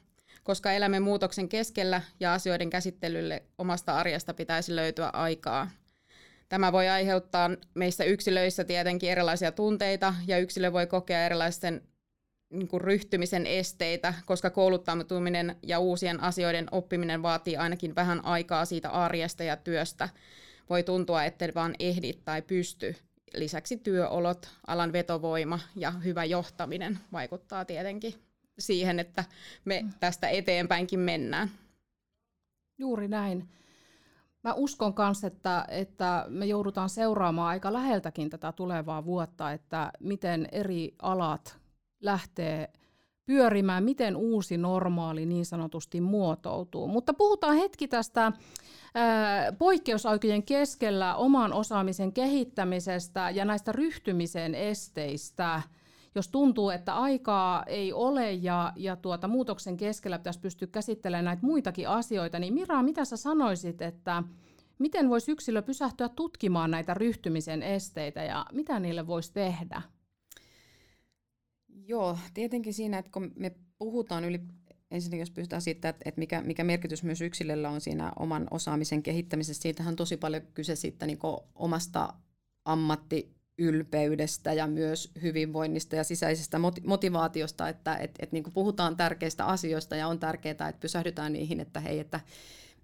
koska 0.43 0.73
elämme 0.73 1.01
muutoksen 1.01 1.49
keskellä 1.49 2.03
ja 2.21 2.35
asioiden 2.35 2.71
käsittelylle 2.71 3.43
omasta 3.59 3.97
arjesta 3.97 4.35
pitäisi 4.35 4.77
löytyä 4.77 5.11
aikaa. 5.13 5.71
Tämä 6.49 6.73
voi 6.73 6.89
aiheuttaa 6.89 7.51
meissä 7.75 8.05
yksilöissä 8.05 8.65
tietenkin 8.65 9.11
erilaisia 9.11 9.53
tunteita, 9.53 10.15
ja 10.27 10.39
yksilö 10.39 10.73
voi 10.73 10.87
kokea 10.87 11.27
erilaisten 11.27 11.83
niin 12.51 12.69
kuin 12.69 12.81
ryhtymisen 12.81 13.47
esteitä, 13.47 14.15
koska 14.27 14.51
kouluttautuminen 14.51 15.57
ja 15.63 15.79
uusien 15.79 16.21
asioiden 16.21 16.67
oppiminen 16.71 17.23
vaatii 17.23 17.57
ainakin 17.57 17.95
vähän 17.95 18.25
aikaa 18.25 18.65
siitä 18.65 18.91
arjesta 18.91 19.45
ja 19.45 19.57
työstä. 19.57 20.09
Voi 20.71 20.83
tuntua, 20.83 21.25
että 21.25 21.49
vaan 21.55 21.75
ehdi 21.79 22.13
tai 22.25 22.43
pysty. 22.43 22.97
Lisäksi 23.37 23.77
työolot, 23.77 24.51
alan 24.67 24.93
vetovoima 24.93 25.61
ja 25.77 25.91
hyvä 25.91 26.25
johtaminen 26.25 26.99
vaikuttaa 27.13 27.65
tietenkin. 27.65 28.15
siihen, 28.59 28.99
että 28.99 29.25
me 29.65 29.81
mm. 29.83 29.91
tästä 30.01 30.29
eteenpäinkin 30.29 31.01
mennään. 31.01 31.51
Juuri 32.79 33.09
näin. 33.09 33.49
Mä 34.43 34.55
uskon 34.55 34.95
myös, 34.99 35.25
että, 35.25 35.65
että 35.69 36.25
me 36.29 36.47
joudutaan 36.47 36.89
seuraamaan 36.89 37.49
aika 37.49 37.73
läheltäkin 37.73 38.31
tätä 38.31 38.53
tulevaa 38.53 39.05
vuotta, 39.05 39.53
että 39.53 39.93
miten 40.01 40.49
eri 40.53 40.95
alat 41.03 41.64
lähtee 42.05 42.73
pyörimään, 43.27 43.85
miten 43.85 44.17
uusi 44.17 44.57
normaali 44.57 45.27
niin 45.27 45.47
sanotusti 45.47 46.01
muotoutuu. 46.01 46.89
Mutta 46.89 47.15
puhutaan 47.15 47.57
hetki 47.57 47.89
tästä 47.89 48.33
poikkeusaikojen 49.59 50.43
keskellä 50.43 51.15
oman 51.15 51.53
osaamisen 51.53 52.13
kehittämisestä 52.13 53.31
ja 53.31 53.45
näistä 53.45 53.73
ryhtymisen 53.73 54.55
esteistä. 54.55 55.63
Jos 56.15 56.29
tuntuu, 56.29 56.71
että 56.71 56.95
aikaa 56.95 57.63
ei 57.67 57.93
ole 57.93 58.33
ja, 58.33 58.73
ja 58.77 58.97
tuota, 58.97 59.29
muutoksen 59.29 59.77
keskellä 59.77 60.19
pitäisi 60.19 60.41
pystyä 60.41 60.69
käsittelemään 60.73 61.25
näitä 61.25 61.47
muitakin 61.47 61.89
asioita, 61.89 62.39
niin 62.39 62.55
Mira, 62.55 62.83
mitä 62.83 63.05
sä 63.05 63.17
sanoisit, 63.17 63.83
että 63.83 64.23
miten 64.79 65.11
voisi 65.11 65.33
yksilö 65.33 65.63
pysähtyä 65.63 66.09
tutkimaan 66.09 66.71
näitä 66.71 66.95
ryhtymisen 66.95 67.63
esteitä 67.63 68.23
ja 68.23 68.47
mitä 68.53 68.81
niille 68.81 69.07
voisi 69.07 69.33
tehdä? 69.33 69.83
Joo, 71.75 72.19
tietenkin 72.35 72.75
siinä, 72.75 72.99
että 72.99 73.11
kun 73.11 73.33
me 73.37 73.53
puhutaan 73.79 74.25
yli, 74.25 74.41
ensinnäkin 74.91 75.21
jos 75.21 75.31
pystytään 75.31 75.63
siitä, 75.63 75.89
että, 75.89 76.13
mikä, 76.17 76.43
mikä 76.43 76.65
merkitys 76.65 77.03
myös 77.03 77.21
yksilöllä 77.21 77.71
on 77.71 77.81
siinä 77.81 78.13
oman 78.19 78.47
osaamisen 78.51 79.03
kehittämisessä, 79.03 79.63
siitähän 79.63 79.93
on 79.93 79.97
tosi 79.97 80.17
paljon 80.17 80.43
kyse 80.55 80.77
siitä 80.77 81.07
niin 81.07 81.19
omasta 81.55 82.15
ammattiylpeydestä 82.65 84.53
ja 84.53 84.67
myös 84.67 85.13
hyvinvoinnista 85.23 85.97
ja 85.97 86.05
sisäisestä 86.05 86.61
motivaatiosta, 86.87 87.69
että 87.69 87.97
että 87.97 88.23
että 88.23 88.37
niin 88.37 88.53
puhutaan 88.55 88.97
tärkeistä 88.97 89.47
asioista 89.47 89.97
ja 89.97 90.09
on 90.09 90.19
tärkeää, 90.19 90.51
että 90.53 90.81
pysähdytään 90.81 91.33
niihin, 91.33 91.61
että 91.61 91.81
hei, 91.81 91.99
että 91.99 92.21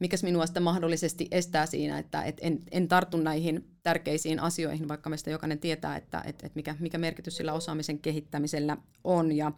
mikäs 0.00 0.22
minua 0.22 0.46
sitä 0.46 0.60
mahdollisesti 0.60 1.28
estää 1.30 1.66
siinä, 1.66 1.98
että 1.98 2.22
et 2.22 2.38
en, 2.40 2.58
en 2.70 2.88
tartu 2.88 3.16
näihin 3.16 3.70
tärkeisiin 3.82 4.40
asioihin, 4.40 4.88
vaikka 4.88 5.10
meistä 5.10 5.30
jokainen 5.30 5.58
tietää, 5.58 5.96
että 5.96 6.22
et, 6.26 6.44
et 6.44 6.54
mikä, 6.54 6.76
mikä 6.80 6.98
merkitys 6.98 7.36
sillä 7.36 7.52
osaamisen 7.52 7.98
kehittämisellä 7.98 8.76
on. 9.04 9.32
Ja 9.32 9.52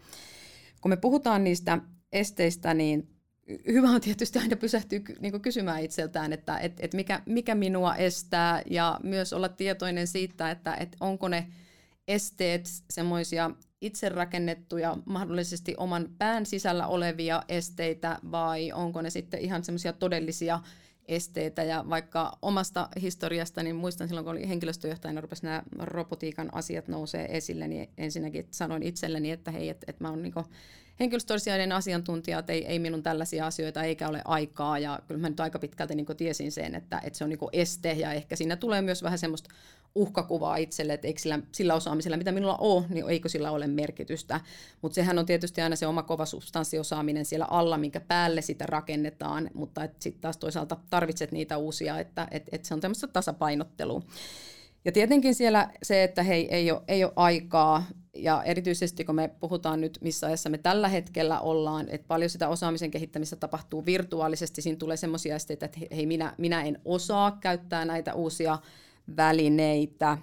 kun 0.81 0.89
me 0.89 0.97
puhutaan 0.97 1.45
niistä 1.45 1.79
esteistä, 2.13 2.75
niin 2.75 3.09
hyvä 3.67 3.91
on 3.91 4.01
tietysti 4.01 4.39
aina 4.39 4.57
pysähtyä 4.57 5.01
niin 5.21 5.41
kysymään 5.41 5.83
itseltään, 5.83 6.33
että 6.33 6.59
et, 6.59 6.73
et 6.81 6.95
mikä, 6.95 7.23
mikä 7.27 7.55
minua 7.55 7.97
estää 7.97 8.63
ja 8.71 9.01
myös 9.03 9.33
olla 9.33 9.49
tietoinen 9.49 10.07
siitä, 10.07 10.51
että 10.51 10.75
et 10.75 10.97
onko 11.01 11.29
ne 11.29 11.47
esteet 12.09 12.69
semmoisia 12.91 13.51
itse 13.83 14.09
rakennettuja, 14.09 14.97
mahdollisesti 15.05 15.75
oman 15.77 16.09
pään 16.19 16.47
sisällä 16.47 16.87
olevia 16.87 17.43
esteitä 17.49 18.19
vai 18.31 18.73
onko 18.73 19.03
ne 19.03 19.11
sitten 19.11 19.41
ihan 19.41 19.65
semmoisia 19.65 19.93
todellisia 19.93 20.61
esteitä. 21.09 21.62
Ja 21.62 21.85
vaikka 21.91 22.39
omasta 22.43 22.89
historiasta, 23.03 23.62
niin 23.62 23.77
muistan 23.77 24.09
silloin, 24.09 24.25
kun 24.25 24.33
olin 24.33 24.49
henkilöstöjohtajana, 24.49 25.21
rupesi 25.21 25.45
nämä 25.45 25.62
robotiikan 25.79 26.55
asiat 26.55 26.89
nousee 26.89 27.37
esille, 27.37 27.69
niin 27.69 27.91
ensinnäkin 27.99 28.47
sanoin 28.51 28.83
itselleni, 28.83 29.31
että 29.31 29.51
hei, 29.51 29.69
että, 29.69 29.85
että 29.89 30.05
mä 30.05 30.11
oon 30.11 30.23
niin 30.23 30.35
henkilöstöasioiden 31.01 31.73
asiantuntija, 31.73 32.39
että 32.39 32.53
ei, 32.53 32.67
ei 32.67 32.79
minun 32.79 33.03
tällaisia 33.03 33.47
asioita 33.47 33.83
eikä 33.83 34.09
ole 34.09 34.23
aikaa. 34.25 34.79
Ja 34.79 34.99
kyllä 35.09 35.21
mä 35.21 35.29
nyt 35.29 35.41
aika 35.41 35.59
pitkälti 35.59 35.95
niin 35.95 36.07
tiesin 36.17 36.53
sen, 36.53 36.75
että, 36.75 37.01
että 37.05 37.19
se 37.19 37.25
on 37.25 37.31
niin 37.31 37.39
este 37.53 37.93
ja 37.93 38.12
ehkä 38.12 38.37
siinä 38.37 38.57
tulee 38.57 38.83
myös 38.83 39.03
vähän 39.03 39.19
semmoista 39.19 39.51
uhkakuvaa 39.95 40.57
itselle, 40.57 40.93
että 40.93 41.07
eikö 41.07 41.21
sillä, 41.21 41.39
sillä 41.53 41.75
osaamisella, 41.75 42.17
mitä 42.17 42.33
minulla 42.33 42.57
on, 42.61 42.85
niin 42.89 43.09
eikö 43.09 43.29
sillä 43.29 43.51
ole 43.51 43.67
merkitystä. 43.67 44.41
Mutta 44.83 44.95
sehän 44.95 45.19
on 45.19 45.27
tietysti 45.27 45.61
aina 45.61 45.77
se 45.77 45.87
oma 45.87 46.03
kova 46.03 46.27
substanssiosaaminen 46.27 47.25
siellä 47.25 47.47
alla, 47.51 47.79
minkä 47.79 48.01
päälle 48.01 48.43
sitä 48.43 48.67
rakennetaan, 48.67 49.51
mutta 49.55 49.89
sitten 49.99 50.21
taas 50.21 50.37
toisaalta 50.37 50.77
tarvitset 50.91 51.33
niitä 51.33 51.57
uusia, 51.57 51.99
että 51.99 52.29
et, 52.31 52.49
et 52.53 52.65
se 52.65 52.75
on 52.75 52.81
tämmöistä 52.81 53.07
tasapainottelua. 53.07 54.03
Ja 54.85 54.93
tietenkin 54.93 55.35
siellä 55.35 55.71
se, 55.83 56.05
että 56.05 56.23
hei, 56.23 56.55
ei 56.55 56.71
ole, 56.71 56.83
ei 56.89 57.05
ole 57.05 57.13
aikaa, 57.17 57.85
ja 58.17 58.43
erityisesti 58.43 59.05
kun 59.05 59.15
me 59.15 59.31
puhutaan 59.41 59.81
nyt, 59.81 59.99
missä 60.01 60.27
ajassa 60.27 60.51
me 60.51 60.59
tällä 60.59 60.89
hetkellä 60.89 61.41
ollaan, 61.41 61.89
että 61.89 62.09
paljon 62.09 62.31
sitä 62.31 62.49
osaamisen 62.49 62.91
kehittämistä 62.91 63.37
tapahtuu 63.37 63.87
virtuaalisesti, 63.87 64.63
siinä 64.63 64.77
tulee 64.77 64.97
semmoisia 64.97 65.37
esteitä, 65.37 65.67
että 65.67 65.81
hei, 65.97 66.07
minä, 66.07 66.35
minä 66.39 66.63
en 66.63 66.81
osaa 66.85 67.39
käyttää 67.41 67.85
näitä 67.85 68.15
uusia 68.15 68.59
välineitä. 69.17 70.19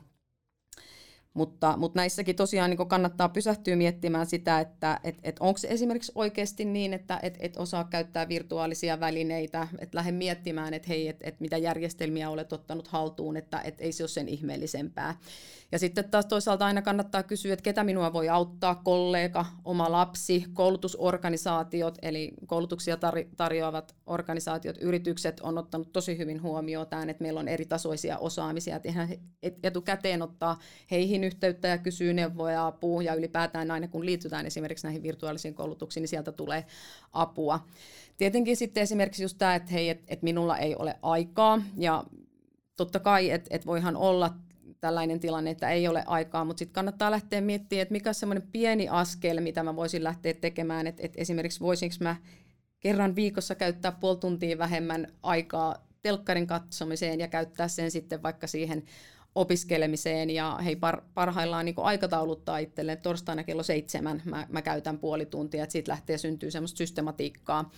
Mutta, 1.34 1.78
mutta 1.78 2.00
näissäkin 2.00 2.36
tosiaan 2.36 2.70
niin 2.70 2.88
kannattaa 2.88 3.30
pysähtyä 3.30 3.76
miettimään 3.76 4.26
sitä, 4.26 4.60
että 4.60 5.00
et, 5.04 5.20
et 5.24 5.36
onko 5.40 5.58
se 5.58 5.68
esimerkiksi 5.68 6.12
oikeasti 6.16 6.66
niin, 6.66 6.94
että 6.94 7.20
et, 7.24 7.38
et 7.40 7.58
osaa 7.58 7.84
käyttää 7.84 8.28
virtuaalisia 8.28 9.00
välineitä, 9.00 9.68
että 9.80 9.98
lähde 9.98 10.12
miettimään, 10.12 10.74
että 10.74 10.88
hei, 10.88 11.08
että 11.08 11.28
et 11.28 11.40
mitä 11.40 11.58
järjestelmiä 11.58 12.30
olet 12.30 12.54
ottanut 12.54 12.88
haltuun, 12.88 13.38
että 13.38 13.62
et 13.62 13.82
ei 13.82 13.92
se 13.92 14.04
ole 14.04 14.10
sen 14.10 14.28
ihmeellisempää. 14.28 15.16
Ja 15.72 15.80
sitten 15.80 16.10
taas 16.10 16.26
toisaalta 16.26 16.66
aina 16.66 16.82
kannattaa 16.82 17.24
kysyä, 17.24 17.54
että 17.54 17.64
ketä 17.64 17.84
minua 17.84 18.14
voi 18.14 18.30
auttaa, 18.30 18.76
kollega, 18.76 19.46
oma 19.66 19.92
lapsi, 19.92 20.46
koulutusorganisaatiot, 20.54 21.98
eli 22.02 22.32
koulutuksia 22.46 22.98
tarjoavat 23.38 23.96
organisaatiot, 24.08 24.78
yritykset 24.82 25.40
on 25.40 25.58
ottanut 25.58 25.92
tosi 25.92 26.18
hyvin 26.18 26.42
huomioon 26.42 26.88
tämän, 26.88 27.10
että 27.10 27.24
meillä 27.24 27.40
on 27.40 27.48
eri 27.48 27.66
tasoisia 27.66 28.18
osaamisia, 28.18 28.76
että 28.76 28.90
ihan 28.90 29.08
etukäteen 29.64 30.22
ottaa 30.22 30.60
heihin 30.92 31.24
yhteyttä 31.24 31.68
ja 31.68 31.78
kysyy 31.78 32.14
neuvoja 32.14 32.54
ja 32.54 32.68
apua, 32.68 33.04
ja 33.04 33.14
ylipäätään 33.14 33.72
aina 33.72 33.88
kun 33.88 34.06
liitytään 34.06 34.46
esimerkiksi 34.46 34.88
näihin 34.88 35.04
virtuaalisiin 35.04 35.54
koulutuksiin, 35.54 36.02
niin 36.02 36.10
sieltä 36.10 36.32
tulee 36.32 36.66
apua. 37.14 37.60
Tietenkin 38.18 38.58
sitten 38.58 38.84
esimerkiksi 38.84 39.24
just 39.24 39.38
tämä, 39.38 39.56
että 39.56 39.72
hei, 39.72 39.90
että 39.90 40.06
et 40.08 40.22
minulla 40.22 40.58
ei 40.58 40.76
ole 40.76 40.96
aikaa, 41.02 41.62
ja 41.78 42.04
totta 42.76 43.00
kai, 43.00 43.32
että 43.32 43.48
et 43.56 43.66
voihan 43.66 43.96
olla 43.96 44.34
tällainen 44.82 45.20
tilanne, 45.20 45.52
että 45.52 45.70
ei 45.70 45.88
ole 45.88 46.04
aikaa, 46.08 46.46
mutta 46.46 46.60
sitten 46.60 46.74
kannattaa 46.74 47.12
lähteä 47.12 47.42
miettimään, 47.42 47.82
että 47.82 47.92
mikä 47.92 48.10
on 48.10 48.14
semmoinen 48.14 48.48
pieni 48.52 48.88
askel, 48.90 49.42
mitä 49.42 49.64
mä 49.64 49.76
voisin 49.76 50.04
lähteä 50.04 50.34
tekemään, 50.34 50.88
että, 50.88 51.02
että 51.06 51.22
esimerkiksi 51.22 51.60
voisinko 51.60 51.96
mä 52.00 52.16
kerran 52.80 53.16
viikossa 53.16 53.56
käyttää 53.56 53.92
puoli 53.92 54.18
tuntia 54.18 54.58
vähemmän 54.58 55.08
aikaa 55.24 55.88
telkkarin 56.02 56.48
katsomiseen 56.48 57.20
ja 57.20 57.28
käyttää 57.28 57.68
sen 57.68 57.92
sitten 57.92 58.24
vaikka 58.24 58.48
siihen 58.48 58.84
opiskelemiseen 59.36 60.30
ja 60.30 60.60
hei 60.66 60.76
par, 60.76 61.02
parhaillaan 61.14 61.66
niin 61.66 61.76
aikatauluttaa 61.78 62.58
itselleen, 62.58 63.02
torstaina 63.02 63.44
kello 63.44 63.64
seitsemän 63.64 64.22
mä, 64.26 64.48
mä 64.50 64.62
käytän 64.62 65.00
puoli 65.00 65.26
tuntia, 65.26 65.64
että 65.64 65.72
siitä 65.72 65.92
lähtee 65.92 66.18
syntyy 66.18 66.52
semmoista 66.52 66.78
systematiikkaa. 66.78 67.72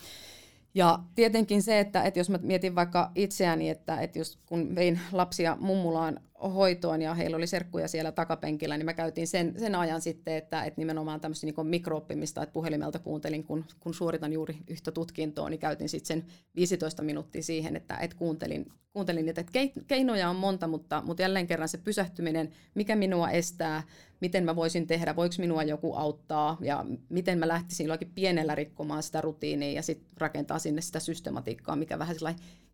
Ja 0.74 1.00
tietenkin 1.16 1.64
se, 1.64 1.80
että, 1.80 2.04
että 2.04 2.20
jos 2.20 2.30
mä 2.30 2.40
mietin 2.42 2.76
vaikka 2.76 3.12
itseäni, 3.16 3.70
että, 3.70 4.02
että 4.02 4.20
jos 4.20 4.40
kun 4.46 4.76
vein 4.76 5.00
lapsia 5.12 5.58
mummulaan 5.60 6.20
hoitoon 6.50 7.02
ja 7.02 7.14
heillä 7.14 7.38
oli 7.38 7.48
serkkuja 7.48 7.88
siellä 7.88 8.12
takapenkillä, 8.12 8.78
niin 8.78 8.86
mä 8.86 8.94
käytin 8.94 9.28
sen, 9.28 9.54
sen 9.60 9.76
ajan 9.76 10.02
sitten, 10.02 10.34
että, 10.34 10.64
että 10.64 10.82
nimenomaan 10.82 11.22
tämmöistä 11.22 11.48
niin 11.48 11.68
mikrooppimista, 11.68 12.44
että 12.44 12.54
puhelimelta 12.54 13.00
kuuntelin, 13.00 13.44
kun, 13.44 13.66
kun 13.80 13.94
suoritan 13.94 14.34
juuri 14.34 14.58
yhtä 14.68 14.92
tutkintoa, 14.92 15.50
niin 15.50 15.60
käytin 15.60 15.90
sitten 15.90 16.08
sen 16.08 16.32
15 16.56 17.04
minuuttia 17.04 17.44
siihen, 17.44 17.76
että, 17.76 17.98
että 17.98 18.18
kuuntelin, 18.18 18.66
kuuntelin 18.94 19.26
niitä. 19.26 19.42
Että 19.42 19.84
keinoja 19.88 20.30
on 20.30 20.36
monta, 20.36 20.68
mutta, 20.68 21.02
mutta 21.06 21.22
jälleen 21.22 21.48
kerran 21.48 21.70
se 21.70 21.78
pysähtyminen, 21.78 22.50
mikä 22.76 22.96
minua 22.96 23.30
estää, 23.30 23.84
miten 24.22 24.44
mä 24.44 24.56
voisin 24.56 24.88
tehdä, 24.88 25.16
voiko 25.16 25.36
minua 25.38 25.64
joku 25.64 25.94
auttaa 25.94 26.58
ja 26.62 26.86
miten 27.10 27.40
mä 27.40 27.48
lähtisin 27.48 27.84
jollakin 27.84 28.12
pienellä 28.16 28.56
rikkomaan 28.56 29.04
sitä 29.04 29.22
rutiinia 29.22 29.72
ja 29.72 29.82
sitten 29.82 30.10
rakentaa 30.18 30.60
sinne 30.60 30.82
sitä 30.82 31.00
systematiikkaa, 31.00 31.76
mikä 31.76 32.00
vähän 32.00 32.16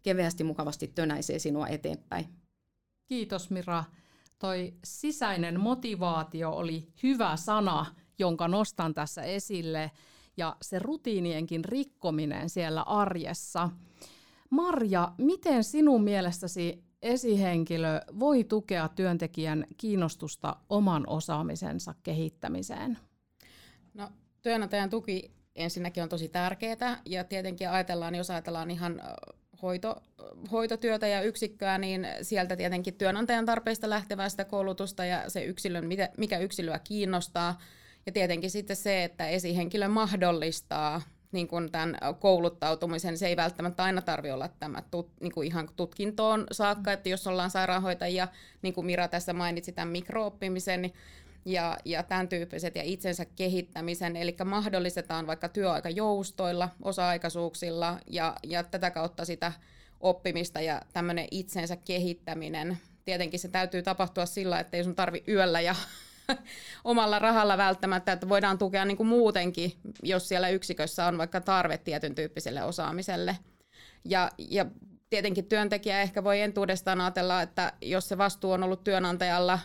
keveästi 0.03 0.43
mukavasti 0.43 0.91
tönäisee 0.95 1.39
sinua 1.39 1.67
eteenpäin. 1.67 2.25
Kiitos 3.07 3.49
Mira. 3.49 3.83
Toi 4.39 4.73
sisäinen 4.83 5.59
motivaatio 5.59 6.51
oli 6.51 6.87
hyvä 7.03 7.35
sana, 7.35 7.85
jonka 8.19 8.47
nostan 8.47 8.93
tässä 8.93 9.21
esille, 9.21 9.91
ja 10.37 10.55
se 10.61 10.79
rutiinienkin 10.79 11.65
rikkominen 11.65 12.49
siellä 12.49 12.81
arjessa. 12.81 13.69
Marja, 14.49 15.11
miten 15.17 15.63
sinun 15.63 16.03
mielestäsi 16.03 16.83
esihenkilö 17.01 18.01
voi 18.19 18.43
tukea 18.43 18.87
työntekijän 18.87 19.65
kiinnostusta 19.77 20.55
oman 20.69 21.03
osaamisensa 21.07 21.93
kehittämiseen? 22.03 22.97
No, 23.93 24.09
työnantajan 24.41 24.89
tuki 24.89 25.31
ensinnäkin 25.55 26.03
on 26.03 26.09
tosi 26.09 26.29
tärkeää, 26.29 27.01
ja 27.05 27.23
tietenkin 27.23 27.69
ajatellaan, 27.69 28.15
jos 28.15 28.29
ajatellaan 28.29 28.71
ihan 28.71 29.01
hoito, 29.61 30.03
hoitotyötä 30.51 31.07
ja 31.07 31.21
yksikköä, 31.21 31.77
niin 31.77 32.07
sieltä 32.21 32.55
tietenkin 32.55 32.93
työnantajan 32.93 33.45
tarpeista 33.45 33.89
lähtevää 33.89 34.29
sitä 34.29 34.45
koulutusta 34.45 35.05
ja 35.05 35.29
se 35.29 35.43
yksilön, 35.43 35.89
mikä 36.17 36.37
yksilöä 36.37 36.79
kiinnostaa. 36.79 37.61
Ja 38.05 38.11
tietenkin 38.11 38.51
sitten 38.51 38.75
se, 38.75 39.03
että 39.03 39.27
esihenkilö 39.27 39.87
mahdollistaa 39.87 41.01
niin 41.31 41.47
kuin 41.47 41.71
tämän 41.71 41.97
kouluttautumisen, 42.19 43.17
se 43.17 43.27
ei 43.27 43.35
välttämättä 43.35 43.83
aina 43.83 44.01
tarvitse 44.01 44.33
olla 44.33 44.49
tämä 44.59 44.81
tut, 44.91 45.11
niin 45.21 45.31
kuin 45.33 45.47
ihan 45.47 45.69
tutkintoon 45.75 46.47
saakka, 46.51 46.91
että 46.91 47.09
jos 47.09 47.27
ollaan 47.27 47.49
sairaanhoitajia, 47.49 48.27
niin 48.61 48.73
kuin 48.73 48.85
Mira 48.85 49.07
tässä 49.07 49.33
mainitsi 49.33 49.71
tämän 49.71 49.87
mikrooppimisen, 49.87 50.81
niin 50.81 50.93
ja, 51.85 52.03
tämän 52.03 52.27
tyyppiset 52.27 52.75
ja 52.75 52.83
itsensä 52.83 53.25
kehittämisen, 53.25 54.15
eli 54.15 54.35
mahdollistetaan 54.45 55.27
vaikka 55.27 55.49
työaikajoustoilla, 55.49 56.69
osa-aikaisuuksilla 56.81 57.99
ja, 58.07 58.35
ja 58.43 58.63
tätä 58.63 58.91
kautta 58.91 59.25
sitä 59.25 59.51
oppimista 59.99 60.61
ja 60.61 60.81
tämmöinen 60.93 61.27
itsensä 61.31 61.75
kehittäminen. 61.75 62.77
Tietenkin 63.05 63.39
se 63.39 63.47
täytyy 63.47 63.83
tapahtua 63.83 64.25
sillä, 64.25 64.59
että 64.59 64.77
ei 64.77 64.83
sun 64.83 64.95
tarvi 64.95 65.23
yöllä 65.27 65.61
ja 65.61 65.75
omalla 66.83 67.19
rahalla 67.19 67.57
välttämättä, 67.57 68.11
että 68.11 68.29
voidaan 68.29 68.57
tukea 68.57 68.85
niin 68.85 68.97
kuin 68.97 69.07
muutenkin, 69.07 69.73
jos 70.03 70.27
siellä 70.27 70.49
yksikössä 70.49 71.05
on 71.05 71.17
vaikka 71.17 71.41
tarve 71.41 71.77
tietyn 71.77 72.15
tyyppiselle 72.15 72.63
osaamiselle. 72.63 73.37
Ja, 74.05 74.31
ja 74.37 74.65
tietenkin 75.09 75.45
työntekijä 75.45 76.01
ehkä 76.01 76.23
voi 76.23 76.41
entuudestaan 76.41 77.01
ajatella, 77.01 77.41
että 77.41 77.73
jos 77.81 78.09
se 78.09 78.17
vastuu 78.17 78.51
on 78.51 78.63
ollut 78.63 78.83
työnantajalla 78.83 79.59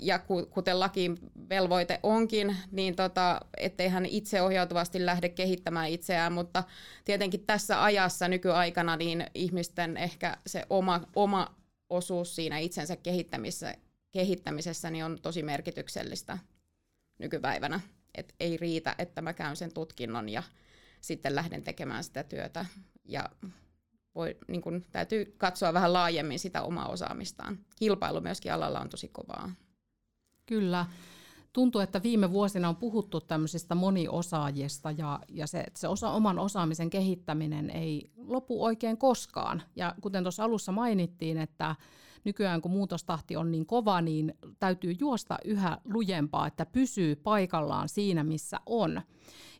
ja 0.00 0.18
kuten 0.50 0.80
lakiin 0.80 1.18
velvoite 1.48 2.00
onkin, 2.02 2.56
niin 2.70 2.96
tota, 2.96 3.40
ettei 3.56 3.88
hän 3.88 4.06
itse 4.06 4.42
ohjautuvasti 4.42 5.06
lähde 5.06 5.28
kehittämään 5.28 5.88
itseään, 5.88 6.32
mutta 6.32 6.64
tietenkin 7.04 7.46
tässä 7.46 7.84
ajassa 7.84 8.28
nykyaikana 8.28 8.96
niin 8.96 9.26
ihmisten 9.34 9.96
ehkä 9.96 10.36
se 10.46 10.66
oma, 10.70 11.00
oma 11.16 11.54
osuus 11.90 12.36
siinä 12.36 12.58
itsensä 12.58 12.96
kehittämisessä, 12.96 13.74
kehittämisessä 14.10 14.90
niin 14.90 15.04
on 15.04 15.18
tosi 15.22 15.42
merkityksellistä 15.42 16.38
nykypäivänä. 17.18 17.80
Et 18.14 18.34
ei 18.40 18.56
riitä, 18.56 18.94
että 18.98 19.22
mä 19.22 19.32
käyn 19.32 19.56
sen 19.56 19.72
tutkinnon 19.74 20.28
ja 20.28 20.42
sitten 21.00 21.34
lähden 21.34 21.62
tekemään 21.62 22.04
sitä 22.04 22.22
työtä. 22.22 22.66
Ja 23.04 23.28
voi, 24.14 24.36
niin 24.48 24.62
kun, 24.62 24.84
täytyy 24.92 25.34
katsoa 25.38 25.72
vähän 25.72 25.92
laajemmin 25.92 26.38
sitä 26.38 26.62
omaa 26.62 26.88
osaamistaan. 26.88 27.58
Kilpailu 27.76 28.20
myöskin 28.20 28.52
alalla 28.52 28.80
on 28.80 28.88
tosi 28.88 29.08
kovaa. 29.08 29.52
Kyllä. 30.46 30.86
Tuntuu, 31.52 31.80
että 31.80 32.02
viime 32.02 32.32
vuosina 32.32 32.68
on 32.68 32.76
puhuttu 32.76 33.20
tämmöisistä 33.20 33.74
moniosaajista 33.74 34.90
ja, 34.90 35.20
ja 35.28 35.46
se, 35.46 35.64
se 35.76 35.88
osa, 35.88 36.10
oman 36.10 36.38
osaamisen 36.38 36.90
kehittäminen 36.90 37.70
ei 37.70 38.10
lopu 38.16 38.64
oikein 38.64 38.98
koskaan. 38.98 39.62
Ja 39.76 39.94
kuten 40.00 40.24
tuossa 40.24 40.44
alussa 40.44 40.72
mainittiin, 40.72 41.38
että 41.38 41.76
nykyään 42.24 42.60
kun 42.60 42.70
muutostahti 42.70 43.36
on 43.36 43.50
niin 43.50 43.66
kova, 43.66 44.00
niin 44.00 44.34
täytyy 44.58 44.94
juosta 45.00 45.38
yhä 45.44 45.78
lujempaa, 45.84 46.46
että 46.46 46.66
pysyy 46.66 47.16
paikallaan 47.16 47.88
siinä, 47.88 48.24
missä 48.24 48.60
on. 48.66 49.02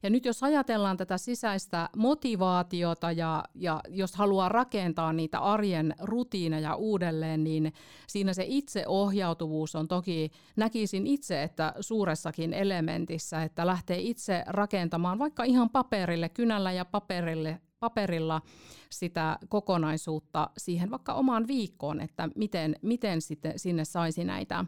Ja 0.03 0.11
nyt 0.11 0.25
jos 0.25 0.43
ajatellaan 0.43 0.97
tätä 0.97 1.19
sisäistä 1.19 1.89
motivaatiota 1.97 3.13
ja, 3.13 3.45
ja 3.55 3.81
jos 3.89 4.15
haluaa 4.15 4.49
rakentaa 4.49 5.13
niitä 5.13 5.39
arjen 5.39 5.95
rutiineja 6.01 6.75
uudelleen, 6.75 7.45
niin 7.45 7.73
siinä 8.07 8.35
se 8.35 8.45
itseohjautuvuus 8.47 9.75
on 9.75 9.89
toki, 9.89 10.31
näkisin 10.57 11.07
itse, 11.07 11.43
että 11.43 11.75
suuressakin 11.81 12.53
elementissä, 12.53 13.43
että 13.43 13.67
lähtee 13.67 13.99
itse 14.01 14.45
rakentamaan 14.47 15.19
vaikka 15.19 15.45
ihan 15.45 15.71
paperille, 15.71 16.29
kynällä 16.29 16.73
ja 16.73 16.85
paperille, 16.85 17.61
paperilla 17.80 18.42
sitä 18.90 19.38
kokonaisuutta 19.49 20.50
siihen 20.59 20.90
vaikka 20.90 21.14
omaan 21.14 21.47
viikkoon, 21.47 22.00
että 22.00 22.28
miten, 22.37 22.76
miten 22.83 23.23
sitten 23.23 23.59
sinne 23.59 23.85
saisi 23.85 24.25
näitä, 24.25 24.64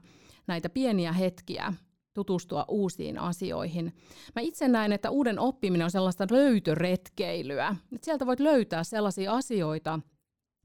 näitä 0.47 0.69
pieniä 0.69 1.13
hetkiä 1.13 1.73
tutustua 2.15 2.65
uusiin 2.69 3.19
asioihin. 3.19 3.95
Mä 4.35 4.43
itse 4.43 4.69
näen, 4.69 4.93
että 4.93 5.11
uuden 5.11 5.39
oppiminen 5.39 5.85
on 5.85 5.91
sellaista 5.91 6.27
löytöretkeilyä. 6.31 7.77
Että 7.93 8.05
sieltä 8.05 8.27
voit 8.27 8.41
löytää 8.41 8.85
sellaisia 8.85 9.33
asioita, 9.33 10.01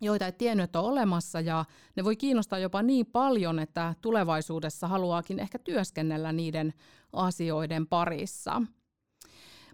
joita 0.01 0.27
et 0.27 0.37
tiennyt, 0.37 0.63
että 0.63 0.79
on 0.79 0.85
olemassa, 0.85 1.41
ja 1.41 1.65
ne 1.95 2.03
voi 2.03 2.15
kiinnostaa 2.15 2.59
jopa 2.59 2.81
niin 2.81 3.05
paljon, 3.05 3.59
että 3.59 3.95
tulevaisuudessa 4.01 4.87
haluaakin 4.87 5.39
ehkä 5.39 5.59
työskennellä 5.59 6.31
niiden 6.31 6.73
asioiden 7.13 7.87
parissa. 7.87 8.61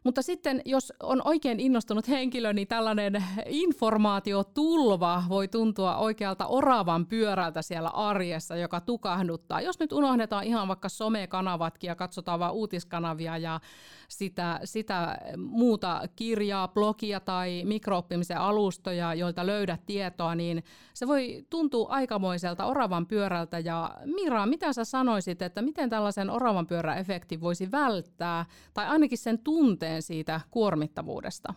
Mutta 0.03 0.21
sitten, 0.21 0.61
jos 0.65 0.93
on 1.03 1.21
oikein 1.25 1.59
innostunut 1.59 2.07
henkilö, 2.07 2.53
niin 2.53 2.67
tällainen 2.67 3.23
informaatiotulva 3.45 5.23
voi 5.29 5.47
tuntua 5.47 5.97
oikealta 5.97 6.47
oravan 6.47 7.05
pyörältä 7.05 7.61
siellä 7.61 7.89
arjessa, 7.89 8.55
joka 8.55 8.81
tukahduttaa. 8.81 9.61
Jos 9.61 9.79
nyt 9.79 9.91
unohdetaan 9.91 10.43
ihan 10.43 10.67
vaikka 10.67 10.89
somekanavatkin 10.89 11.87
ja 11.87 11.95
katsotaan 11.95 12.39
vain 12.39 12.53
uutiskanavia 12.53 13.37
ja 13.37 13.59
sitä, 14.07 14.59
sitä 14.63 15.17
muuta 15.37 16.01
kirjaa, 16.15 16.67
blogia 16.67 17.19
tai 17.19 17.61
mikrooppimisen 17.65 18.37
alustoja, 18.37 19.13
joilta 19.13 19.45
löydät 19.45 19.85
tietoa, 19.85 20.35
niin 20.35 20.63
se 20.93 21.07
voi 21.07 21.45
tuntua 21.49 21.89
aikamoiselta 21.89 22.65
oravan 22.65 23.05
pyörältä. 23.05 23.59
Ja 23.59 23.95
Mira, 24.05 24.45
mitä 24.45 24.73
sä 24.73 24.83
sanoisit, 24.83 25.41
että 25.41 25.61
miten 25.61 25.89
tällaisen 25.89 26.29
oravan 26.29 26.67
pyöräefektin 26.67 27.41
voisi 27.41 27.71
välttää, 27.71 28.45
tai 28.73 28.85
ainakin 28.85 29.17
sen 29.17 29.39
tunteen 29.39 29.88
siitä 29.99 30.41
kuormittavuudesta? 30.51 31.53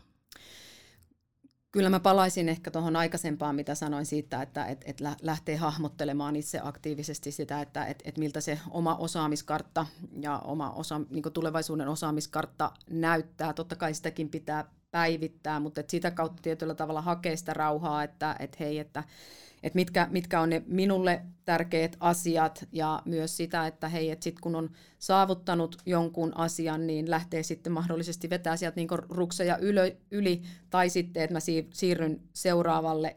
Kyllä 1.73 1.91
mä 1.91 2.01
palaisin 2.01 2.49
ehkä 2.49 2.71
tuohon 2.71 2.97
aikaisempaan, 2.97 3.55
mitä 3.55 3.75
sanoin 3.75 4.07
siitä, 4.07 4.43
että 4.43 4.67
et, 4.67 4.85
et 4.87 5.01
lähtee 5.23 5.57
hahmottelemaan 5.57 6.37
itse 6.37 6.61
aktiivisesti 6.63 7.33
sitä, 7.33 7.61
että 7.61 7.87
et, 7.87 8.03
et 8.05 8.19
miltä 8.19 8.41
se 8.41 8.59
oma 8.71 8.97
osaamiskartta 8.97 9.87
ja 10.21 10.39
oma 10.39 10.71
osa, 10.71 11.01
niin 11.11 11.23
tulevaisuuden 11.33 11.89
osaamiskartta 11.89 12.73
näyttää. 12.91 13.53
Totta 13.53 13.77
kai 13.77 13.95
sitäkin 13.95 14.29
pitää 14.29 14.65
päivittää, 14.91 15.61
mutta 15.61 15.81
et 15.81 15.91
sitä 15.91 16.11
kautta 16.11 16.43
tietyllä 16.43 16.75
tavalla 16.75 17.03
hakee 17.03 17.37
sitä 17.37 17.55
rauhaa, 17.55 18.03
että 18.03 18.37
et 18.39 18.61
hei, 18.61 18.79
että 18.79 19.05
että 19.63 19.77
mitkä, 19.77 20.09
mitkä 20.11 20.41
on 20.41 20.51
ne 20.51 20.63
minulle 20.67 21.23
tärkeät 21.45 21.97
asiat 22.01 22.69
ja 22.73 23.03
myös 23.05 23.37
sitä, 23.37 23.67
että 23.67 23.89
hei, 23.89 24.11
että 24.11 24.25
sit 24.25 24.41
kun 24.41 24.55
on 24.55 24.71
saavuttanut 24.99 25.77
jonkun 25.87 26.37
asian, 26.37 26.87
niin 26.87 27.11
lähtee 27.11 27.43
sitten 27.43 27.73
mahdollisesti 27.73 28.31
vetää 28.31 28.57
sieltä 28.57 28.77
niin 28.77 28.89
rukseja 29.09 29.59
yli. 30.11 30.43
Tai 30.71 30.89
sitten, 30.89 31.23
että 31.23 31.35
mä 31.35 31.41
siirryn 31.73 32.21
seuraavalle 32.33 33.17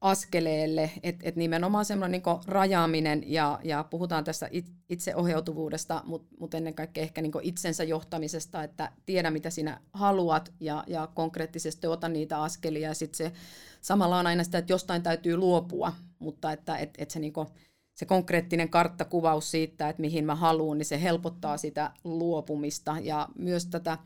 askeleelle, 0.00 0.90
että 1.02 1.28
et 1.28 1.36
nimenomaan 1.36 1.84
semmoinen 1.84 2.22
niin 2.26 2.40
rajaaminen 2.46 3.22
ja, 3.26 3.58
ja 3.64 3.84
puhutaan 3.84 4.24
tässä 4.24 4.48
it, 4.50 4.72
itseohjautuvuudesta, 4.88 6.02
mutta 6.06 6.28
mut 6.38 6.54
ennen 6.54 6.74
kaikkea 6.74 7.02
ehkä 7.02 7.22
niin 7.22 7.32
itsensä 7.42 7.84
johtamisesta, 7.84 8.62
että 8.62 8.92
tiedä 9.06 9.30
mitä 9.30 9.50
sinä 9.50 9.80
haluat 9.92 10.52
ja, 10.60 10.84
ja 10.86 11.08
konkreettisesti 11.14 11.86
ota 11.86 12.08
niitä 12.08 12.42
askelia. 12.42 12.88
Ja 12.88 12.94
sitten 12.94 13.16
se 13.16 13.32
samalla 13.80 14.18
on 14.18 14.26
aina 14.26 14.44
sitä, 14.44 14.58
että 14.58 14.72
jostain 14.72 15.02
täytyy 15.02 15.36
luopua, 15.36 15.92
mutta 16.18 16.52
että 16.52 16.76
et, 16.76 16.90
et 16.98 17.10
se, 17.10 17.20
niin 17.20 17.32
kuin, 17.32 17.48
se 17.94 18.06
konkreettinen 18.06 18.68
karttakuvaus 18.68 19.50
siitä, 19.50 19.88
että 19.88 20.00
mihin 20.00 20.24
mä 20.24 20.34
haluan, 20.34 20.78
niin 20.78 20.86
se 20.86 21.02
helpottaa 21.02 21.56
sitä 21.56 21.90
luopumista. 22.04 22.96
Ja 23.02 23.28
myös 23.38 23.66
tätä 23.66 23.98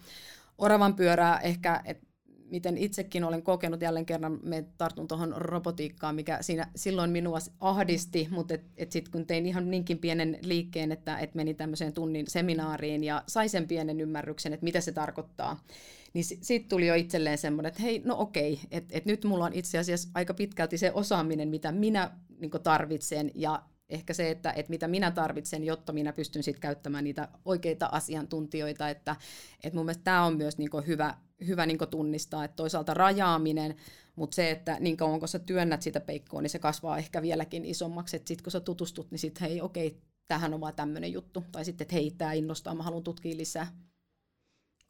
oravan 0.59 0.95
pyörää 0.95 1.39
ehkä, 1.39 1.83
että 1.85 2.07
miten 2.55 2.79
itsekin 2.79 3.25
olen 3.25 3.43
kokenut, 3.43 3.83
jälleen 3.83 4.07
kerran 4.07 4.39
me 4.43 4.65
tartun 4.79 5.09
tuohon 5.09 5.35
robotiikkaan, 5.37 6.15
mikä 6.15 6.39
siinä 6.41 6.67
silloin 6.77 7.11
minua 7.11 7.39
ahdisti, 7.61 8.29
mutta 8.31 8.55
et, 8.55 8.65
et 8.77 8.93
sitten 8.93 9.13
kun 9.13 9.27
tein 9.27 9.47
ihan 9.47 9.71
niinkin 9.71 9.99
pienen 9.99 10.39
liikkeen, 10.43 10.93
että 10.93 11.19
et 11.19 11.35
meni 11.35 11.55
tämmöiseen 11.55 11.93
tunnin 11.93 12.27
seminaariin 12.29 13.05
ja 13.05 13.23
sai 13.27 13.49
sen 13.49 13.69
pienen 13.69 14.01
ymmärryksen, 14.01 14.53
että 14.53 14.65
mitä 14.65 14.81
se 14.81 14.93
tarkoittaa, 14.93 15.61
niin 16.13 16.25
siitä 16.25 16.69
tuli 16.69 16.87
jo 16.87 16.95
itselleen 16.95 17.39
semmoinen, 17.39 17.69
että 17.69 17.83
hei, 17.83 18.03
no 18.05 18.19
okei, 18.19 18.61
että 18.71 18.99
et 18.99 19.05
nyt 19.05 19.25
mulla 19.25 19.45
on 19.45 19.55
itse 19.55 19.79
asiassa 19.79 20.09
aika 20.15 20.35
pitkälti 20.35 20.79
se 20.79 20.93
osaaminen, 20.93 21.49
mitä 21.49 21.73
minä 21.73 22.11
niin 22.39 22.51
tarvitsen 22.63 23.31
ja 23.35 23.63
ehkä 23.89 24.15
se, 24.15 24.31
että, 24.31 24.53
että 24.53 24.71
mitä 24.71 24.89
minä 24.89 25.11
tarvitsen, 25.11 25.65
jotta 25.65 25.93
minä 25.93 26.13
pystyn 26.13 26.43
sitten 26.43 26.61
käyttämään 26.61 27.05
niitä 27.05 27.29
oikeita 27.45 27.89
asiantuntijoita, 27.93 28.89
että, 28.89 29.17
että 29.65 29.77
mun 29.77 29.87
mielestä 29.87 30.05
tämä 30.05 30.25
on 30.25 30.37
myös 30.37 30.59
niin 30.59 30.71
hyvä, 30.87 31.15
hyvä 31.47 31.67
niin 31.67 31.79
tunnistaa, 31.91 32.45
että 32.45 32.57
toisaalta 32.57 32.95
rajaaminen, 32.95 33.77
mutta 34.17 34.35
se, 34.35 34.51
että 34.51 34.77
niin 34.81 34.97
kauan 34.97 35.19
kun 35.19 35.29
sä 35.29 35.39
työnnät 35.39 35.83
sitä 35.83 36.01
peikkoa, 36.01 36.43
niin 36.43 36.51
se 36.51 36.59
kasvaa 36.59 36.99
ehkä 36.99 37.23
vieläkin 37.23 37.65
isommaksi, 37.65 38.17
että 38.17 38.29
sitten 38.29 38.45
kun 38.45 38.51
sä 38.51 38.61
tutustut, 38.61 39.11
niin 39.11 39.19
sitten 39.19 39.49
hei, 39.49 39.61
okei, 39.61 40.01
tähän 40.29 40.55
on 40.55 40.61
vaan 40.61 40.75
tämmöinen 40.75 41.13
juttu, 41.13 41.45
tai 41.53 41.65
sitten, 41.65 41.85
että 41.85 41.95
hei, 41.95 42.11
tämä 42.11 42.33
innostaa, 42.33 42.75
mä 42.75 42.83
haluan 42.83 43.05
tutkia 43.05 43.37
lisää. 43.37 43.67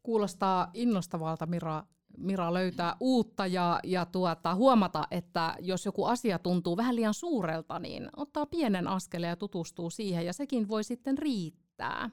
Kuulostaa 0.02 0.70
innostavalta, 0.74 1.46
Mira, 1.46 1.84
Mira 2.18 2.54
löytää 2.54 2.96
uutta 3.00 3.46
ja, 3.46 3.80
ja 3.84 4.06
tuota, 4.06 4.54
huomata, 4.54 5.06
että 5.10 5.56
jos 5.60 5.86
joku 5.86 6.04
asia 6.04 6.38
tuntuu 6.38 6.76
vähän 6.76 6.96
liian 6.96 7.14
suurelta, 7.14 7.78
niin 7.78 8.08
ottaa 8.16 8.46
pienen 8.46 8.88
askeleen 8.88 9.30
ja 9.30 9.36
tutustuu 9.36 9.90
siihen 9.90 10.26
ja 10.26 10.32
sekin 10.32 10.68
voi 10.68 10.84
sitten 10.84 11.18
riittää. 11.18 12.10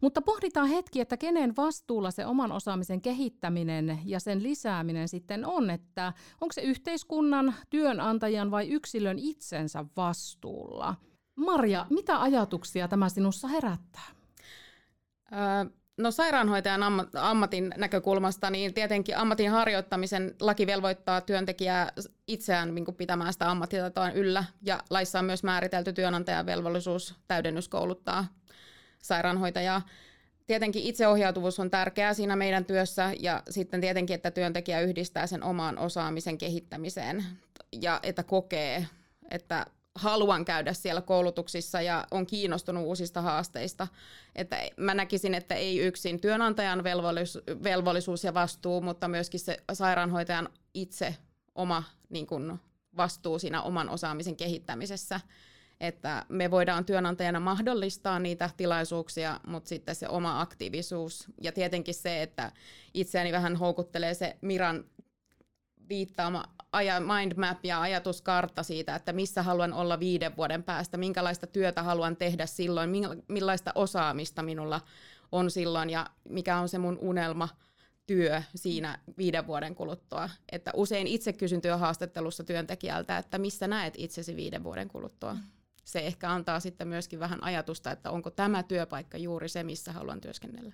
Mutta 0.00 0.22
pohditaan 0.22 0.68
hetki, 0.68 1.00
että 1.00 1.16
kenen 1.16 1.56
vastuulla 1.56 2.10
se 2.10 2.26
oman 2.26 2.52
osaamisen 2.52 3.00
kehittäminen 3.00 4.00
ja 4.04 4.20
sen 4.20 4.42
lisääminen 4.42 5.08
sitten 5.08 5.46
on, 5.46 5.70
että 5.70 6.12
onko 6.40 6.52
se 6.52 6.60
yhteiskunnan, 6.60 7.54
työnantajan 7.70 8.50
vai 8.50 8.68
yksilön 8.68 9.18
itsensä 9.18 9.84
vastuulla? 9.96 10.94
Marja, 11.36 11.86
mitä 11.90 12.22
ajatuksia 12.22 12.88
tämä 12.88 13.08
sinussa 13.08 13.48
herättää? 13.48 14.08
No 15.96 16.10
sairaanhoitajan 16.10 16.80
ammatin 17.14 17.74
näkökulmasta, 17.76 18.50
niin 18.50 18.74
tietenkin 18.74 19.16
ammatin 19.16 19.50
harjoittamisen 19.50 20.34
laki 20.40 20.66
velvoittaa 20.66 21.20
työntekijää 21.20 21.92
itseään 22.26 22.74
niin 22.74 22.84
pitämään 22.96 23.32
sitä 23.32 23.50
ammattitaitoa 23.50 24.10
yllä, 24.10 24.44
ja 24.62 24.80
laissa 24.90 25.18
on 25.18 25.24
myös 25.24 25.42
määritelty 25.42 25.92
työnantajan 25.92 26.46
velvollisuus 26.46 27.14
täydennyskouluttaa 27.28 28.26
sairaanhoitajaa. 29.02 29.82
Tietenkin 30.46 30.82
itseohjautuvuus 30.82 31.60
on 31.60 31.70
tärkeää 31.70 32.14
siinä 32.14 32.36
meidän 32.36 32.64
työssä 32.64 33.12
ja 33.20 33.42
sitten 33.50 33.80
tietenkin, 33.80 34.14
että 34.14 34.30
työntekijä 34.30 34.80
yhdistää 34.80 35.26
sen 35.26 35.42
oman 35.42 35.78
osaamisen 35.78 36.38
kehittämiseen 36.38 37.24
ja 37.82 38.00
että 38.02 38.22
kokee, 38.22 38.86
että 39.30 39.66
haluan 39.96 40.44
käydä 40.44 40.72
siellä 40.72 41.00
koulutuksissa 41.00 41.80
ja 41.80 42.06
on 42.10 42.26
kiinnostunut 42.26 42.84
uusista 42.84 43.22
haasteista. 43.22 43.88
Että 44.34 44.56
mä 44.76 44.94
näkisin, 44.94 45.34
että 45.34 45.54
ei 45.54 45.78
yksin 45.78 46.20
työnantajan 46.20 46.84
velvollisuus, 47.64 48.24
ja 48.24 48.34
vastuu, 48.34 48.80
mutta 48.80 49.08
myöskin 49.08 49.40
se 49.40 49.56
sairaanhoitajan 49.72 50.48
itse 50.74 51.16
oma 51.54 51.82
niin 52.08 52.26
kun, 52.26 52.58
vastuu 52.96 53.38
siinä 53.38 53.62
oman 53.62 53.88
osaamisen 53.88 54.36
kehittämisessä. 54.36 55.20
Että 55.80 56.24
me 56.28 56.50
voidaan 56.50 56.84
työnantajana 56.84 57.40
mahdollistaa 57.40 58.18
niitä 58.18 58.50
tilaisuuksia, 58.56 59.40
mutta 59.46 59.68
sitten 59.68 59.94
se 59.94 60.08
oma 60.08 60.40
aktiivisuus 60.40 61.26
ja 61.42 61.52
tietenkin 61.52 61.94
se, 61.94 62.22
että 62.22 62.52
itseäni 62.94 63.32
vähän 63.32 63.56
houkuttelee 63.56 64.14
se 64.14 64.36
Miran 64.40 64.84
viittaama 65.88 66.44
aja, 66.72 67.00
mind 67.00 67.32
map 67.36 67.64
ja 67.64 67.80
ajatuskartta 67.80 68.62
siitä, 68.62 68.94
että 68.94 69.12
missä 69.12 69.42
haluan 69.42 69.72
olla 69.72 70.00
viiden 70.00 70.36
vuoden 70.36 70.62
päästä, 70.62 70.96
minkälaista 70.96 71.46
työtä 71.46 71.82
haluan 71.82 72.16
tehdä 72.16 72.46
silloin, 72.46 72.90
millaista 73.28 73.72
osaamista 73.74 74.42
minulla 74.42 74.80
on 75.32 75.50
silloin 75.50 75.90
ja 75.90 76.06
mikä 76.28 76.56
on 76.56 76.68
se 76.68 76.78
mun 76.78 76.98
unelma 77.00 77.48
työ 78.06 78.42
siinä 78.54 78.98
viiden 79.18 79.46
vuoden 79.46 79.74
kuluttua. 79.74 80.30
Että 80.52 80.70
usein 80.74 81.06
itse 81.06 81.32
kysyn 81.32 81.60
työhaastattelussa 81.60 82.44
työntekijältä, 82.44 83.18
että 83.18 83.38
missä 83.38 83.68
näet 83.68 83.94
itsesi 83.96 84.36
viiden 84.36 84.64
vuoden 84.64 84.88
kuluttua. 84.88 85.36
Se 85.84 85.98
ehkä 85.98 86.32
antaa 86.32 86.60
sitten 86.60 86.88
myöskin 86.88 87.20
vähän 87.20 87.44
ajatusta, 87.44 87.90
että 87.90 88.10
onko 88.10 88.30
tämä 88.30 88.62
työpaikka 88.62 89.18
juuri 89.18 89.48
se, 89.48 89.62
missä 89.62 89.92
haluan 89.92 90.20
työskennellä. 90.20 90.72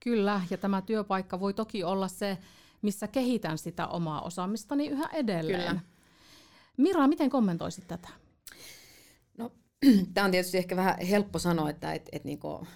Kyllä, 0.00 0.40
ja 0.50 0.58
tämä 0.58 0.82
työpaikka 0.82 1.40
voi 1.40 1.54
toki 1.54 1.84
olla 1.84 2.08
se, 2.08 2.38
missä 2.82 3.08
kehitän 3.08 3.58
sitä 3.58 3.86
omaa 3.86 4.22
osaamistani 4.22 4.88
yhä 4.88 5.08
edelleen. 5.12 5.68
Kyllä. 5.68 5.80
Mira, 6.76 7.08
miten 7.08 7.30
kommentoisit 7.30 7.88
tätä? 7.88 8.08
No, 9.38 9.52
tämä 10.14 10.24
on 10.24 10.30
tietysti 10.30 10.58
ehkä 10.58 10.76
vähän 10.76 11.00
helppo 11.00 11.38
sanoa, 11.38 11.70
että 11.70 11.92
et, 11.92 12.08
et 12.12 12.24
niinku, 12.24 12.66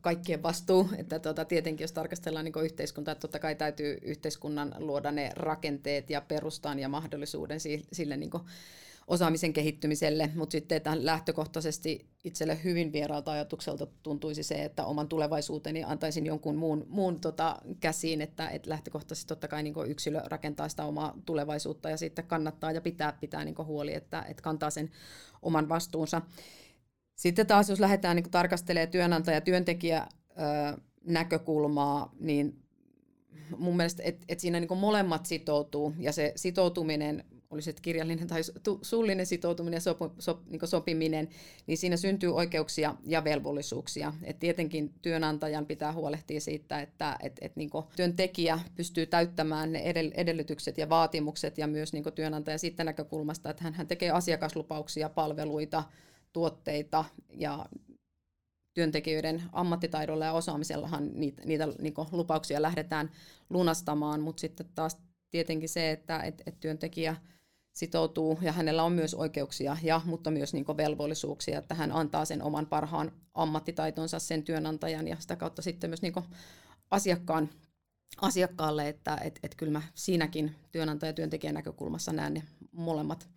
kaikkien 0.00 0.42
vastuu, 0.42 0.88
että 0.96 1.18
tuota, 1.18 1.44
tietenkin 1.44 1.84
jos 1.84 1.92
tarkastellaan 1.92 2.44
niin 2.44 2.64
yhteiskuntaa, 2.64 3.12
että 3.12 3.20
totta 3.20 3.38
kai 3.38 3.54
täytyy 3.54 3.98
yhteiskunnan 4.02 4.74
luoda 4.78 5.12
ne 5.12 5.30
rakenteet 5.36 6.10
ja 6.10 6.20
perustaan 6.20 6.78
ja 6.78 6.88
mahdollisuuden 6.88 7.60
sille 7.92 8.16
niin 8.16 8.30
osaamisen 9.08 9.52
kehittymiselle, 9.52 10.30
mutta 10.34 10.52
sitten 10.52 10.76
että 10.76 11.06
lähtökohtaisesti 11.06 12.06
itselle 12.24 12.58
hyvin 12.64 12.92
vieraalta 12.92 13.32
ajatukselta 13.32 13.86
tuntuisi 14.02 14.42
se, 14.42 14.64
että 14.64 14.84
oman 14.84 15.08
tulevaisuuteni 15.08 15.84
antaisin 15.84 16.26
jonkun 16.26 16.56
muun, 16.56 16.86
muun 16.88 17.20
tota, 17.20 17.56
käsiin, 17.80 18.20
että 18.20 18.48
et 18.48 18.66
lähtökohtaisesti 18.66 19.28
totta 19.28 19.48
kai 19.48 19.62
niin 19.62 19.74
yksilö 19.86 20.20
rakentaa 20.24 20.68
sitä 20.68 20.84
omaa 20.84 21.14
tulevaisuutta 21.26 21.90
ja 21.90 21.96
sitten 21.96 22.26
kannattaa 22.26 22.72
ja 22.72 22.80
pitää 22.80 23.12
pitää 23.12 23.44
niin 23.44 23.66
huoli, 23.66 23.94
että 23.94 24.24
et 24.28 24.40
kantaa 24.40 24.70
sen 24.70 24.90
oman 25.42 25.68
vastuunsa. 25.68 26.22
Sitten 27.14 27.46
taas, 27.46 27.70
jos 27.70 27.80
lähdetään 27.80 28.16
niin 28.16 28.30
tarkastelemaan 28.30 28.90
työnantaja-työntekijä 28.90 30.06
näkökulmaa, 31.04 32.14
niin 32.20 32.62
mun 33.56 33.76
mielestä, 33.76 34.02
että 34.02 34.24
et 34.28 34.40
siinä 34.40 34.60
niin 34.60 34.78
molemmat 34.78 35.26
sitoutuu 35.26 35.94
ja 35.98 36.12
se 36.12 36.32
sitoutuminen 36.36 37.24
oli 37.50 37.62
se 37.62 37.72
kirjallinen 37.82 38.26
tai 38.26 38.40
suullinen 38.82 39.26
sitoutuminen 39.26 39.76
ja 39.76 39.80
sop, 39.80 39.98
sop, 40.18 40.40
niin 40.46 40.60
sopiminen, 40.68 41.28
niin 41.66 41.78
siinä 41.78 41.96
syntyy 41.96 42.34
oikeuksia 42.34 42.94
ja 43.04 43.24
velvollisuuksia. 43.24 44.12
Et 44.22 44.38
tietenkin 44.38 44.94
työnantajan 45.02 45.66
pitää 45.66 45.92
huolehtia 45.92 46.40
siitä, 46.40 46.80
että 46.80 47.16
et, 47.22 47.38
et 47.40 47.56
niin 47.56 47.70
työntekijä 47.96 48.60
pystyy 48.74 49.06
täyttämään 49.06 49.72
ne 49.72 49.82
edellytykset 50.14 50.78
ja 50.78 50.88
vaatimukset 50.88 51.58
ja 51.58 51.66
myös 51.66 51.92
niin 51.92 52.04
työnantaja 52.14 52.58
siitä 52.58 52.84
näkökulmasta, 52.84 53.50
että 53.50 53.64
hän, 53.64 53.74
hän 53.74 53.86
tekee 53.88 54.10
asiakaslupauksia, 54.10 55.08
palveluita, 55.08 55.84
tuotteita 56.32 57.04
ja 57.34 57.66
työntekijöiden 58.74 59.42
ammattitaidolla 59.52 60.24
ja 60.24 60.32
osaamisellahan 60.32 61.10
niitä, 61.14 61.42
niitä 61.44 61.68
niin 61.78 61.94
lupauksia 62.12 62.62
lähdetään 62.62 63.10
lunastamaan, 63.50 64.20
mutta 64.20 64.40
sitten 64.40 64.66
taas 64.74 64.96
tietenkin 65.30 65.68
se, 65.68 65.90
että 65.90 66.20
et, 66.22 66.42
et 66.46 66.60
työntekijä 66.60 67.16
sitoutuu 67.78 68.38
ja 68.42 68.52
hänellä 68.52 68.82
on 68.82 68.92
myös 68.92 69.14
oikeuksia, 69.14 69.76
ja, 69.82 70.00
mutta 70.04 70.30
myös 70.30 70.52
niin 70.54 70.64
velvollisuuksia, 70.76 71.58
että 71.58 71.74
hän 71.74 71.92
antaa 71.92 72.24
sen 72.24 72.42
oman 72.42 72.66
parhaan 72.66 73.12
ammattitaitonsa 73.34 74.18
sen 74.18 74.42
työnantajan 74.42 75.08
ja 75.08 75.16
sitä 75.20 75.36
kautta 75.36 75.62
sitten 75.62 75.90
myös 75.90 76.02
niin 76.02 76.14
asiakkaan, 76.90 77.50
asiakkaalle, 78.20 78.88
että 78.88 79.18
et, 79.24 79.38
et 79.42 79.54
kyllä 79.54 79.72
mä 79.72 79.82
siinäkin 79.94 80.54
työnantaja- 80.72 81.08
ja 81.08 81.12
työntekijän 81.12 81.54
näkökulmassa 81.54 82.12
näen 82.12 82.34
ne 82.34 82.42
molemmat 82.72 83.28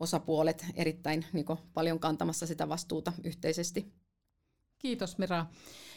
osapuolet 0.00 0.66
erittäin 0.74 1.24
niin 1.32 1.46
paljon 1.74 2.00
kantamassa 2.00 2.46
sitä 2.46 2.68
vastuuta 2.68 3.12
yhteisesti. 3.24 3.92
Kiitos 4.78 5.18
Mira. 5.18 5.46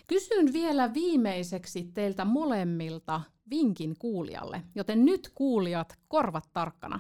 Kysyn 0.08 0.54
vielä 0.54 0.94
viimeiseksi 0.94 1.92
teiltä 1.94 2.26
molemmilta 2.26 3.22
vinkin 3.50 3.96
kuulijalle, 4.00 4.62
joten 4.76 5.06
nyt 5.06 5.32
kuulijat 5.36 6.00
korvat 6.08 6.50
tarkkana. 6.54 7.00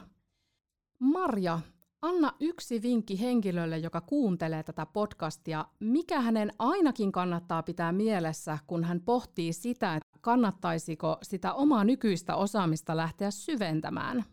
Marja, 1.00 1.60
anna 2.02 2.34
yksi 2.40 2.82
vinkki 2.82 3.20
henkilölle, 3.20 3.78
joka 3.78 4.02
kuuntelee 4.02 4.64
tätä 4.64 4.86
podcastia, 4.86 5.66
mikä 5.80 6.22
hänen 6.22 6.54
ainakin 6.60 7.12
kannattaa 7.12 7.64
pitää 7.64 7.92
mielessä, 7.92 8.58
kun 8.68 8.84
hän 8.84 9.02
pohtii 9.02 9.54
sitä, 9.54 9.96
että 9.96 10.20
kannattaisiko 10.22 11.18
sitä 11.24 11.54
omaa 11.54 11.84
nykyistä 11.84 12.36
osaamista 12.36 12.98
lähteä 12.98 13.32
syventämään. 13.32 14.26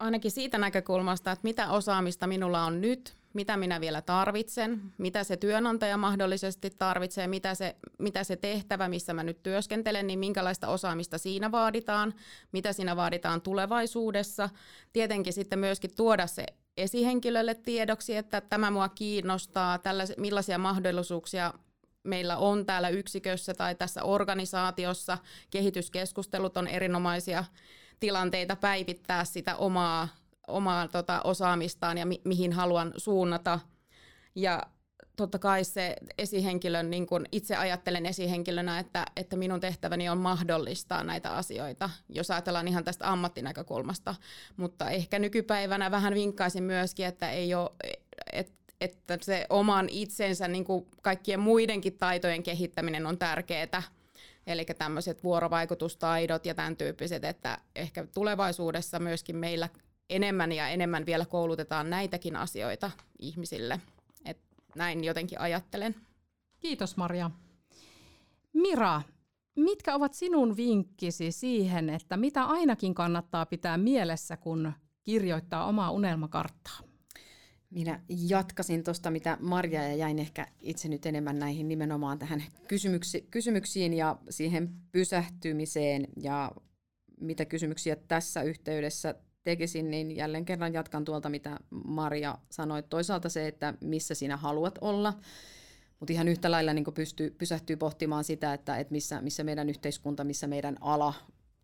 Ainakin 0.00 0.30
siitä 0.30 0.58
näkökulmasta, 0.58 1.32
että 1.32 1.42
mitä 1.42 1.70
osaamista 1.70 2.26
minulla 2.26 2.64
on 2.64 2.80
nyt, 2.80 3.16
mitä 3.34 3.56
minä 3.56 3.80
vielä 3.80 4.02
tarvitsen, 4.02 4.80
mitä 4.98 5.24
se 5.24 5.36
työnantaja 5.36 5.96
mahdollisesti 5.96 6.70
tarvitsee, 6.70 7.26
mitä 7.26 7.54
se, 7.54 7.76
mitä 7.98 8.24
se 8.24 8.36
tehtävä, 8.36 8.88
missä 8.88 9.14
mä 9.14 9.22
nyt 9.22 9.42
työskentelen, 9.42 10.06
niin 10.06 10.18
minkälaista 10.18 10.68
osaamista 10.68 11.18
siinä 11.18 11.52
vaaditaan, 11.52 12.14
mitä 12.52 12.72
siinä 12.72 12.96
vaaditaan 12.96 13.40
tulevaisuudessa. 13.40 14.48
Tietenkin 14.92 15.32
sitten 15.32 15.58
myöskin 15.58 15.90
tuoda 15.96 16.26
se 16.26 16.46
esihenkilölle 16.76 17.54
tiedoksi, 17.54 18.16
että 18.16 18.40
tämä 18.40 18.70
mua 18.70 18.88
kiinnostaa, 18.88 19.78
millaisia 20.16 20.58
mahdollisuuksia 20.58 21.54
meillä 22.04 22.36
on 22.36 22.66
täällä 22.66 22.88
yksikössä 22.88 23.54
tai 23.54 23.74
tässä 23.74 24.02
organisaatiossa. 24.02 25.18
Kehityskeskustelut 25.50 26.56
on 26.56 26.68
erinomaisia 26.68 27.44
tilanteita 28.00 28.56
päivittää 28.56 29.24
sitä 29.24 29.56
omaa 29.56 30.08
omaa 30.46 30.88
tota, 30.88 31.20
osaamistaan 31.22 31.98
ja 31.98 32.06
mi- 32.06 32.22
mihin 32.24 32.52
haluan 32.52 32.92
suunnata. 32.96 33.60
Ja 34.34 34.62
totta 35.16 35.38
kai 35.38 35.64
se 35.64 35.96
esihenkilön, 36.18 36.90
niin 36.90 37.06
kun 37.06 37.26
itse 37.32 37.56
ajattelen 37.56 38.06
esihenkilönä, 38.06 38.78
että, 38.78 39.06
että 39.16 39.36
minun 39.36 39.60
tehtäväni 39.60 40.08
on 40.08 40.18
mahdollistaa 40.18 41.04
näitä 41.04 41.34
asioita, 41.34 41.90
jos 42.08 42.30
ajatellaan 42.30 42.68
ihan 42.68 42.84
tästä 42.84 43.12
ammattinäkökulmasta. 43.12 44.14
Mutta 44.56 44.90
ehkä 44.90 45.18
nykypäivänä 45.18 45.90
vähän 45.90 46.14
vinkkaisin 46.14 46.62
myöskin, 46.62 47.06
että 47.06 47.30
ei 47.30 47.54
ole, 47.54 47.70
et, 48.32 48.52
että 48.80 49.18
se 49.20 49.46
oman 49.50 49.88
itsensä 49.88 50.48
niin 50.48 50.64
kuin 50.64 50.86
kaikkien 51.02 51.40
muidenkin 51.40 51.98
taitojen 51.98 52.42
kehittäminen 52.42 53.06
on 53.06 53.18
tärkeää. 53.18 53.82
Eli 54.46 54.64
tämmöiset 54.64 55.24
vuorovaikutustaidot 55.24 56.46
ja 56.46 56.54
tämän 56.54 56.76
tyyppiset, 56.76 57.24
että 57.24 57.58
ehkä 57.76 58.06
tulevaisuudessa 58.14 58.98
myöskin 58.98 59.36
meillä 59.36 59.68
enemmän 60.10 60.52
ja 60.52 60.68
enemmän 60.68 61.06
vielä 61.06 61.26
koulutetaan 61.26 61.90
näitäkin 61.90 62.36
asioita 62.36 62.90
ihmisille. 63.18 63.80
Et 64.24 64.38
näin 64.76 65.04
jotenkin 65.04 65.40
ajattelen. 65.40 65.94
Kiitos 66.60 66.96
Maria. 66.96 67.30
Mira, 68.52 69.02
mitkä 69.56 69.94
ovat 69.94 70.14
sinun 70.14 70.56
vinkkisi 70.56 71.32
siihen, 71.32 71.90
että 71.90 72.16
mitä 72.16 72.44
ainakin 72.44 72.94
kannattaa 72.94 73.46
pitää 73.46 73.78
mielessä, 73.78 74.36
kun 74.36 74.72
kirjoittaa 75.04 75.66
omaa 75.66 75.90
unelmakarttaa? 75.90 76.78
Minä 77.70 78.02
jatkasin 78.08 78.84
tuosta, 78.84 79.10
mitä 79.10 79.38
Marja 79.40 79.82
ja 79.82 79.94
jäin 79.94 80.18
ehkä 80.18 80.46
itse 80.60 80.88
nyt 80.88 81.06
enemmän 81.06 81.38
näihin 81.38 81.68
nimenomaan 81.68 82.18
tähän 82.18 82.44
kysymyksi, 82.68 83.26
kysymyksiin 83.30 83.94
ja 83.94 84.16
siihen 84.30 84.70
pysähtymiseen 84.92 86.06
ja 86.16 86.52
mitä 87.20 87.44
kysymyksiä 87.44 87.96
tässä 87.96 88.42
yhteydessä 88.42 89.14
tekisin, 89.44 89.90
niin 89.90 90.16
jälleen 90.16 90.44
kerran 90.44 90.72
jatkan 90.72 91.04
tuolta, 91.04 91.28
mitä 91.28 91.58
Maria 91.84 92.38
sanoi. 92.50 92.82
Toisaalta 92.82 93.28
se, 93.28 93.48
että 93.48 93.74
missä 93.80 94.14
sinä 94.14 94.36
haluat 94.36 94.78
olla, 94.80 95.14
mutta 96.00 96.12
ihan 96.12 96.28
yhtä 96.28 96.50
lailla 96.50 96.72
niin 96.72 96.84
pystyy, 96.94 97.30
pysähtyy 97.30 97.76
pohtimaan 97.76 98.24
sitä, 98.24 98.54
että, 98.54 98.76
että 98.76 98.92
missä, 98.92 99.20
missä 99.20 99.44
meidän 99.44 99.68
yhteiskunta, 99.68 100.24
missä 100.24 100.46
meidän 100.46 100.76
ala 100.80 101.14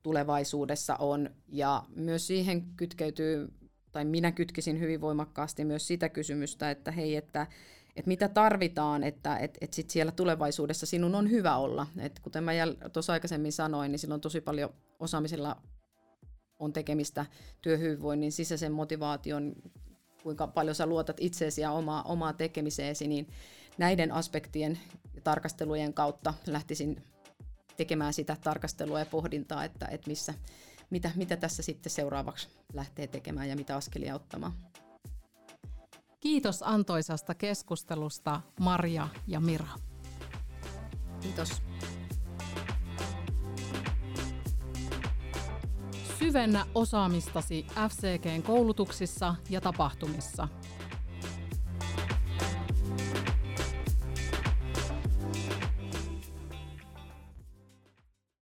tulevaisuudessa 0.03 0.97
on. 0.97 1.31
Ja 1.49 1.83
myös 1.97 2.27
siihen 2.27 2.63
kytkeytyy, 2.77 3.49
tai 3.93 4.05
minä 4.05 4.33
kytkisin 4.33 4.81
hyvin 4.81 5.01
voimakkaasti 5.01 5.65
myös 5.65 5.87
sitä 5.87 6.09
kysymystä, 6.09 6.71
että 6.71 6.91
hei, 6.91 7.17
että 7.17 7.47
että 7.97 8.09
mitä 8.09 8.29
tarvitaan, 8.29 9.05
että 9.05 9.37
et, 9.37 9.59
et 9.61 9.73
sit 9.73 9.91
siellä 9.91 10.13
tulevaisuudessa 10.13 10.87
sinun 10.87 11.15
on 11.15 11.31
hyvä 11.31 11.57
olla. 11.57 11.87
Et 11.99 12.21
kuten 12.23 12.45
mä 12.45 12.53
tuossa 12.93 13.13
aikaisemmin 13.13 13.53
sanoin, 13.53 13.93
niin 13.93 13.99
silloin 13.99 14.21
tosi 14.21 14.41
paljon 14.41 14.71
osaamisella 14.99 15.57
on 16.59 16.73
tekemistä 16.73 17.27
työhyvinvoinnin, 17.63 18.33
sisäisen 18.33 18.73
motivaation, 18.73 19.55
kuinka 20.23 20.47
paljon 20.47 20.75
sä 20.75 20.87
luotat 20.87 21.17
itseesi 21.21 21.61
ja 21.61 21.73
omaa, 21.73 22.03
omaa 22.03 22.33
tekemiseesi, 22.33 23.09
niin 23.09 23.29
näiden 23.79 24.13
aspektien 24.13 24.79
ja 25.15 25.21
tarkastelujen 25.21 25.95
kautta 25.95 26.35
lähtisin 26.47 27.03
tekemään 27.77 28.15
sitä 28.15 28.37
tarkastelua 28.41 28.99
ja 28.99 29.07
pohdintaa, 29.07 29.65
että, 29.65 29.87
että 29.87 30.11
missä, 30.11 30.35
mitä, 30.91 31.11
mitä 31.15 31.37
tässä 31.37 31.63
sitten 31.63 31.91
seuraavaksi 31.91 32.49
lähtee 32.73 33.07
tekemään 33.07 33.49
ja 33.49 33.57
mitä 33.57 33.77
askelia 33.77 34.15
ottamaan. 34.15 34.53
Kiitos 36.21 36.63
antoisasta 36.63 37.35
keskustelusta 37.35 38.41
Maria 38.61 39.09
ja 39.27 39.41
Mira. 39.41 39.69
Kiitos. 41.21 41.63
Syvennä 46.19 46.67
osaamistasi 46.75 47.67
FCGn 47.89 48.43
koulutuksissa 48.43 49.35
ja 49.51 49.61
tapahtumissa– 49.61 50.49